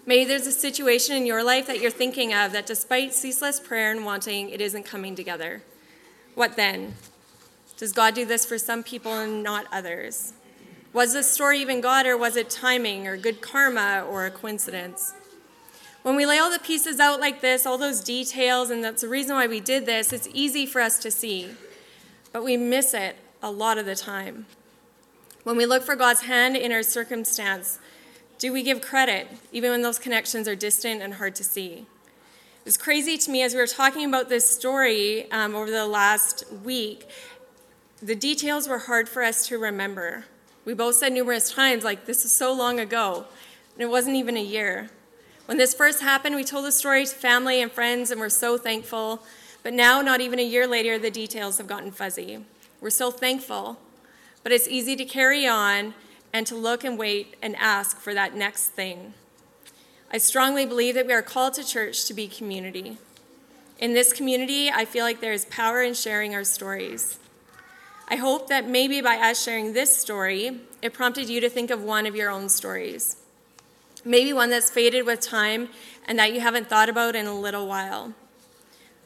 Maybe 0.05 0.25
there's 0.25 0.45
a 0.45 0.51
situation 0.51 1.15
in 1.15 1.25
your 1.25 1.41
life 1.41 1.67
that 1.67 1.79
you're 1.79 1.89
thinking 1.89 2.33
of 2.33 2.51
that 2.51 2.65
despite 2.65 3.13
ceaseless 3.13 3.61
prayer 3.61 3.91
and 3.91 4.03
wanting, 4.03 4.49
it 4.49 4.59
isn't 4.59 4.83
coming 4.83 5.15
together. 5.15 5.63
What 6.35 6.57
then? 6.57 6.95
Does 7.81 7.93
God 7.93 8.13
do 8.13 8.25
this 8.27 8.45
for 8.45 8.59
some 8.59 8.83
people 8.83 9.11
and 9.11 9.41
not 9.41 9.65
others? 9.71 10.33
Was 10.93 11.13
this 11.13 11.31
story 11.31 11.61
even 11.61 11.81
God, 11.81 12.05
or 12.05 12.15
was 12.15 12.35
it 12.35 12.47
timing, 12.47 13.07
or 13.07 13.17
good 13.17 13.41
karma, 13.41 14.05
or 14.07 14.27
a 14.27 14.29
coincidence? 14.29 15.15
When 16.03 16.15
we 16.15 16.27
lay 16.27 16.37
all 16.37 16.51
the 16.51 16.59
pieces 16.59 16.99
out 16.99 17.19
like 17.19 17.41
this, 17.41 17.65
all 17.65 17.79
those 17.79 17.99
details, 17.99 18.69
and 18.69 18.83
that's 18.83 19.01
the 19.01 19.09
reason 19.09 19.35
why 19.35 19.47
we 19.47 19.59
did 19.59 19.87
this, 19.87 20.13
it's 20.13 20.27
easy 20.31 20.67
for 20.67 20.79
us 20.79 20.99
to 20.99 21.09
see. 21.09 21.55
But 22.31 22.43
we 22.43 22.55
miss 22.55 22.93
it 22.93 23.15
a 23.41 23.49
lot 23.49 23.79
of 23.79 23.87
the 23.87 23.95
time. 23.95 24.45
When 25.43 25.57
we 25.57 25.65
look 25.65 25.81
for 25.81 25.95
God's 25.95 26.21
hand 26.21 26.55
in 26.55 26.71
our 26.71 26.83
circumstance, 26.83 27.79
do 28.37 28.53
we 28.53 28.61
give 28.61 28.81
credit, 28.81 29.27
even 29.51 29.71
when 29.71 29.81
those 29.81 29.97
connections 29.97 30.47
are 30.47 30.55
distant 30.55 31.01
and 31.01 31.15
hard 31.15 31.33
to 31.33 31.43
see? 31.43 31.87
It 32.61 32.65
was 32.65 32.77
crazy 32.77 33.17
to 33.17 33.31
me 33.31 33.41
as 33.41 33.55
we 33.55 33.59
were 33.59 33.65
talking 33.65 34.05
about 34.05 34.29
this 34.29 34.47
story 34.47 35.31
um, 35.31 35.55
over 35.55 35.71
the 35.71 35.87
last 35.87 36.43
week. 36.63 37.07
The 38.03 38.15
details 38.15 38.67
were 38.67 38.79
hard 38.79 39.07
for 39.07 39.21
us 39.21 39.45
to 39.47 39.59
remember. 39.59 40.25
We 40.65 40.73
both 40.73 40.95
said 40.95 41.13
numerous 41.13 41.51
times, 41.51 41.83
like, 41.83 42.07
this 42.07 42.25
is 42.25 42.35
so 42.35 42.51
long 42.51 42.79
ago, 42.79 43.25
and 43.75 43.83
it 43.83 43.91
wasn't 43.91 44.15
even 44.15 44.35
a 44.35 44.43
year. 44.43 44.89
When 45.45 45.59
this 45.59 45.75
first 45.75 46.01
happened, 46.01 46.35
we 46.35 46.43
told 46.43 46.65
the 46.65 46.71
story 46.71 47.05
to 47.05 47.13
family 47.13 47.61
and 47.61 47.71
friends, 47.71 48.09
and 48.09 48.19
we're 48.19 48.29
so 48.29 48.57
thankful. 48.57 49.21
But 49.61 49.73
now, 49.73 50.01
not 50.01 50.19
even 50.19 50.39
a 50.39 50.43
year 50.43 50.65
later, 50.65 50.97
the 50.97 51.11
details 51.11 51.59
have 51.59 51.67
gotten 51.67 51.91
fuzzy. 51.91 52.43
We're 52.79 52.89
so 52.89 53.11
thankful, 53.11 53.77
but 54.41 54.51
it's 54.51 54.67
easy 54.67 54.95
to 54.95 55.05
carry 55.05 55.45
on 55.45 55.93
and 56.33 56.47
to 56.47 56.55
look 56.55 56.83
and 56.83 56.97
wait 56.97 57.35
and 57.39 57.55
ask 57.57 57.97
for 57.97 58.15
that 58.15 58.35
next 58.35 58.69
thing. 58.69 59.13
I 60.11 60.17
strongly 60.17 60.65
believe 60.65 60.95
that 60.95 61.05
we 61.05 61.13
are 61.13 61.21
called 61.21 61.53
to 61.53 61.63
church 61.63 62.05
to 62.05 62.15
be 62.15 62.27
community. 62.27 62.97
In 63.77 63.93
this 63.93 64.11
community, 64.11 64.71
I 64.71 64.85
feel 64.85 65.05
like 65.05 65.21
there 65.21 65.33
is 65.33 65.45
power 65.45 65.83
in 65.83 65.93
sharing 65.93 66.33
our 66.33 66.43
stories. 66.43 67.19
I 68.11 68.17
hope 68.17 68.49
that 68.49 68.67
maybe 68.67 68.99
by 68.99 69.15
us 69.15 69.41
sharing 69.41 69.71
this 69.71 69.95
story, 69.95 70.59
it 70.81 70.91
prompted 70.91 71.29
you 71.29 71.39
to 71.39 71.49
think 71.49 71.71
of 71.71 71.81
one 71.81 72.05
of 72.05 72.13
your 72.13 72.29
own 72.29 72.49
stories. 72.49 73.15
Maybe 74.03 74.33
one 74.33 74.49
that's 74.49 74.69
faded 74.69 75.05
with 75.05 75.21
time 75.21 75.69
and 76.05 76.19
that 76.19 76.33
you 76.33 76.41
haven't 76.41 76.67
thought 76.67 76.89
about 76.89 77.15
in 77.15 77.25
a 77.25 77.33
little 77.33 77.67
while. 77.67 78.13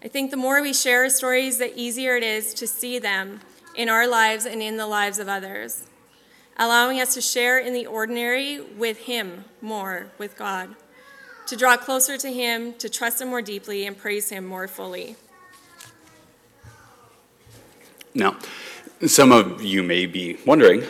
I 0.03 0.07
think 0.07 0.31
the 0.31 0.37
more 0.37 0.59
we 0.59 0.73
share 0.73 1.07
stories, 1.11 1.59
the 1.59 1.71
easier 1.79 2.15
it 2.15 2.23
is 2.23 2.51
to 2.55 2.65
see 2.65 2.97
them 2.97 3.41
in 3.75 3.89
our 3.89 4.07
lives 4.07 4.47
and 4.47 4.59
in 4.59 4.77
the 4.77 4.87
lives 4.87 5.19
of 5.19 5.29
others, 5.29 5.83
allowing 6.57 6.99
us 6.99 7.13
to 7.13 7.21
share 7.21 7.59
in 7.59 7.73
the 7.73 7.85
ordinary 7.85 8.59
with 8.59 9.01
Him 9.01 9.45
more, 9.61 10.07
with 10.17 10.35
God, 10.35 10.75
to 11.45 11.55
draw 11.55 11.77
closer 11.77 12.17
to 12.17 12.33
Him, 12.33 12.73
to 12.79 12.89
trust 12.89 13.21
Him 13.21 13.27
more 13.27 13.43
deeply, 13.43 13.85
and 13.85 13.95
praise 13.95 14.29
Him 14.29 14.47
more 14.47 14.67
fully. 14.67 15.15
Now, 18.15 18.37
some 19.07 19.31
of 19.31 19.61
you 19.61 19.83
may 19.83 20.05
be 20.05 20.37
wondering 20.45 20.81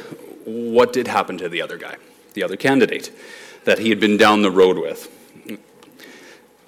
what 0.46 0.94
did 0.94 1.08
happen 1.08 1.38
to 1.38 1.50
the 1.50 1.62
other 1.62 1.78
guy, 1.78 1.98
the 2.34 2.44
other 2.44 2.56
candidate 2.56 3.12
that 3.66 3.80
he 3.80 3.90
had 3.90 4.00
been 4.00 4.18
down 4.18 4.42
the 4.42 4.52
road 4.52 4.78
with. 4.78 5.12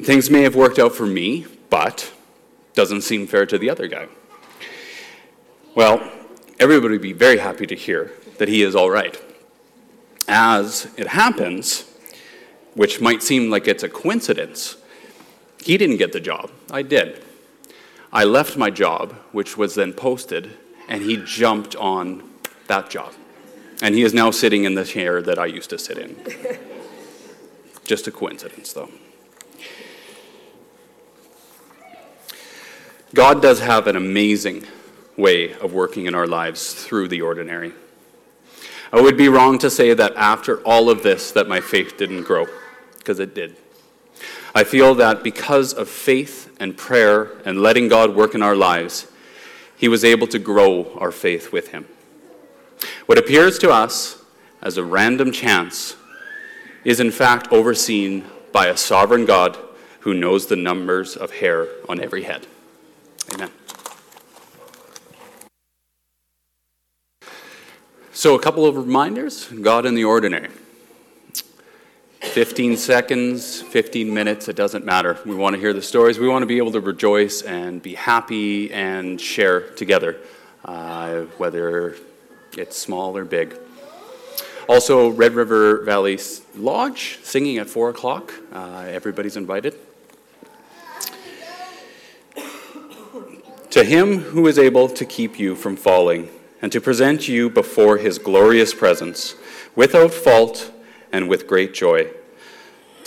Things 0.02 0.30
may 0.30 0.42
have 0.42 0.56
worked 0.56 0.80
out 0.80 0.94
for 0.94 1.06
me, 1.06 1.46
but 1.70 2.12
doesn't 2.74 3.02
seem 3.02 3.28
fair 3.28 3.46
to 3.46 3.58
the 3.58 3.70
other 3.70 3.88
guy. 3.88 4.08
Well, 5.76 6.12
everybody 6.60 6.94
would 6.94 7.02
be 7.02 7.14
very 7.14 7.38
happy 7.38 7.66
to 7.68 7.76
hear 7.76 8.12
that 8.38 8.48
he 8.48 8.62
is 8.62 8.76
all 8.76 8.90
right. 8.90 9.20
As 10.28 10.92
it 10.98 11.08
happens, 11.08 11.86
which 12.74 13.02
might 13.02 13.24
seem 13.24 13.50
like 13.50 13.68
it's 13.68 13.84
a 13.84 13.90
coincidence, 13.90 14.78
he 15.64 15.78
didn't 15.78 15.98
get 15.98 16.14
the 16.14 16.20
job. 16.20 16.52
I 16.72 16.82
did. 16.82 17.24
I 18.12 18.24
left 18.24 18.58
my 18.58 18.70
job, 18.70 19.14
which 19.32 19.58
was 19.58 19.76
then 19.76 19.94
posted, 19.94 20.52
and 20.88 21.04
he 21.04 21.18
jumped 21.18 21.76
on 21.76 22.30
that 22.68 22.90
job. 22.90 23.14
And 23.82 23.94
he 23.94 24.04
is 24.04 24.14
now 24.14 24.32
sitting 24.32 24.64
in 24.64 24.76
the 24.76 24.84
chair 24.84 25.22
that 25.22 25.38
I 25.38 25.46
used 25.46 25.70
to 25.70 25.78
sit 25.78 25.98
in. 25.98 26.16
Just 27.86 28.08
a 28.08 28.12
coincidence, 28.12 28.74
though. 28.74 28.90
God 33.14 33.42
does 33.42 33.60
have 33.60 33.88
an 33.88 33.96
amazing 33.96 34.66
way 35.16 35.54
of 35.54 35.74
working 35.74 36.06
in 36.06 36.14
our 36.14 36.28
lives 36.28 36.74
through 36.74 37.08
the 37.08 37.22
ordinary. 37.22 37.74
I 38.92 39.02
would 39.02 39.18
be 39.18 39.30
wrong 39.30 39.58
to 39.60 39.70
say 39.70 39.94
that 39.94 40.14
after 40.16 40.62
all 40.62 40.90
of 40.90 41.04
this 41.04 41.32
that 41.32 41.48
my 41.48 41.62
faith 41.62 41.98
didn't 41.98 42.24
grow, 42.24 42.46
because 42.98 43.20
it 43.20 43.34
did. 43.34 43.56
I 44.56 44.64
feel 44.64 44.96
that 44.96 45.24
because 45.24 45.74
of 45.74 45.90
faith 45.90 46.56
and 46.60 46.76
prayer 46.76 47.32
and 47.46 47.62
letting 47.62 47.88
God 47.88 48.16
work 48.16 48.34
in 48.34 48.42
our 48.42 48.56
lives, 48.56 49.08
he 49.78 49.88
was 49.88 50.04
able 50.04 50.28
to 50.28 50.40
grow 50.40 50.92
our 50.98 51.12
faith 51.12 51.54
with 51.54 51.70
him. 51.70 51.88
What 53.06 53.18
appears 53.18 53.58
to 53.60 53.72
us 53.72 54.24
as 54.62 54.78
a 54.78 54.84
random 54.84 55.32
chance 55.32 55.96
is 56.84 57.00
in 57.00 57.12
fact 57.12 57.52
overseen 57.52 58.26
by 58.52 58.68
a 58.68 58.76
sovereign 58.76 59.26
God 59.26 59.58
who 60.02 60.14
knows 60.14 60.48
the 60.48 60.56
numbers 60.56 61.16
of 61.16 61.32
hair 61.32 61.68
on 61.88 62.02
every 62.02 62.24
head. 62.24 62.48
Amen. 63.34 63.52
So, 68.12 68.34
a 68.34 68.40
couple 68.40 68.66
of 68.66 68.76
reminders 68.78 69.48
God 69.48 69.86
in 69.86 69.94
the 69.94 70.04
ordinary. 70.04 70.50
15 72.28 72.78
seconds, 72.78 73.62
15 73.62 74.14
minutes, 74.14 74.48
it 74.48 74.56
doesn't 74.56 74.86
matter. 74.86 75.18
We 75.26 75.36
want 75.36 75.56
to 75.56 75.60
hear 75.60 75.74
the 75.74 75.82
stories. 75.82 76.20
We 76.20 76.28
want 76.28 76.44
to 76.44 76.48
be 76.48 76.58
able 76.58 76.72
to 76.74 76.80
rejoice 76.80 77.42
and 77.42 77.82
be 77.82 77.96
happy 77.96 78.72
and 78.72 79.20
share 79.20 79.62
together, 79.72 80.18
uh, 80.66 81.22
whether 81.38 81.96
it's 82.58 82.78
small 82.78 83.18
or 83.18 83.26
big. 83.26 83.58
Also, 84.70 85.10
Red 85.10 85.34
River 85.34 85.84
Valley 85.84 86.20
Lodge 86.56 87.20
singing 87.24 87.58
at 87.58 87.70
4 87.70 87.90
o'clock. 87.90 88.34
Uh, 88.52 88.86
everybody's 88.88 89.38
invited. 89.38 89.76
to 93.70 93.84
him 93.84 94.20
who 94.20 94.48
is 94.48 94.58
able 94.58 94.90
to 94.90 95.06
keep 95.06 95.38
you 95.40 95.56
from 95.56 95.76
falling 95.76 96.30
and 96.62 96.72
to 96.72 96.82
present 96.82 97.28
you 97.28 97.50
before 97.50 97.98
his 97.98 98.18
glorious 98.18 98.74
presence 98.74 99.36
without 99.76 100.14
fault 100.14 100.72
and 101.12 101.30
with 101.30 101.48
great 101.48 101.74
joy. 101.74 102.10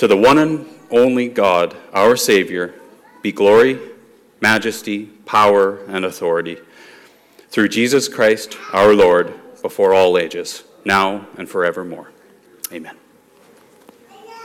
To 0.01 0.09
the 0.09 0.17
one 0.17 0.39
and 0.39 0.67
only 0.91 1.29
God, 1.29 1.77
our 1.93 2.17
Savior, 2.17 2.75
be 3.21 3.33
glory, 3.33 3.79
majesty, 4.41 5.05
power, 5.27 5.85
and 5.89 6.07
authority 6.07 6.57
through 7.51 7.69
Jesus 7.69 8.09
Christ 8.09 8.57
our 8.73 8.95
Lord 8.95 9.35
before 9.61 9.93
all 9.93 10.17
ages, 10.17 10.65
now 10.87 11.27
and 11.37 11.47
forevermore. 11.47 12.13
Amen. 12.73 12.97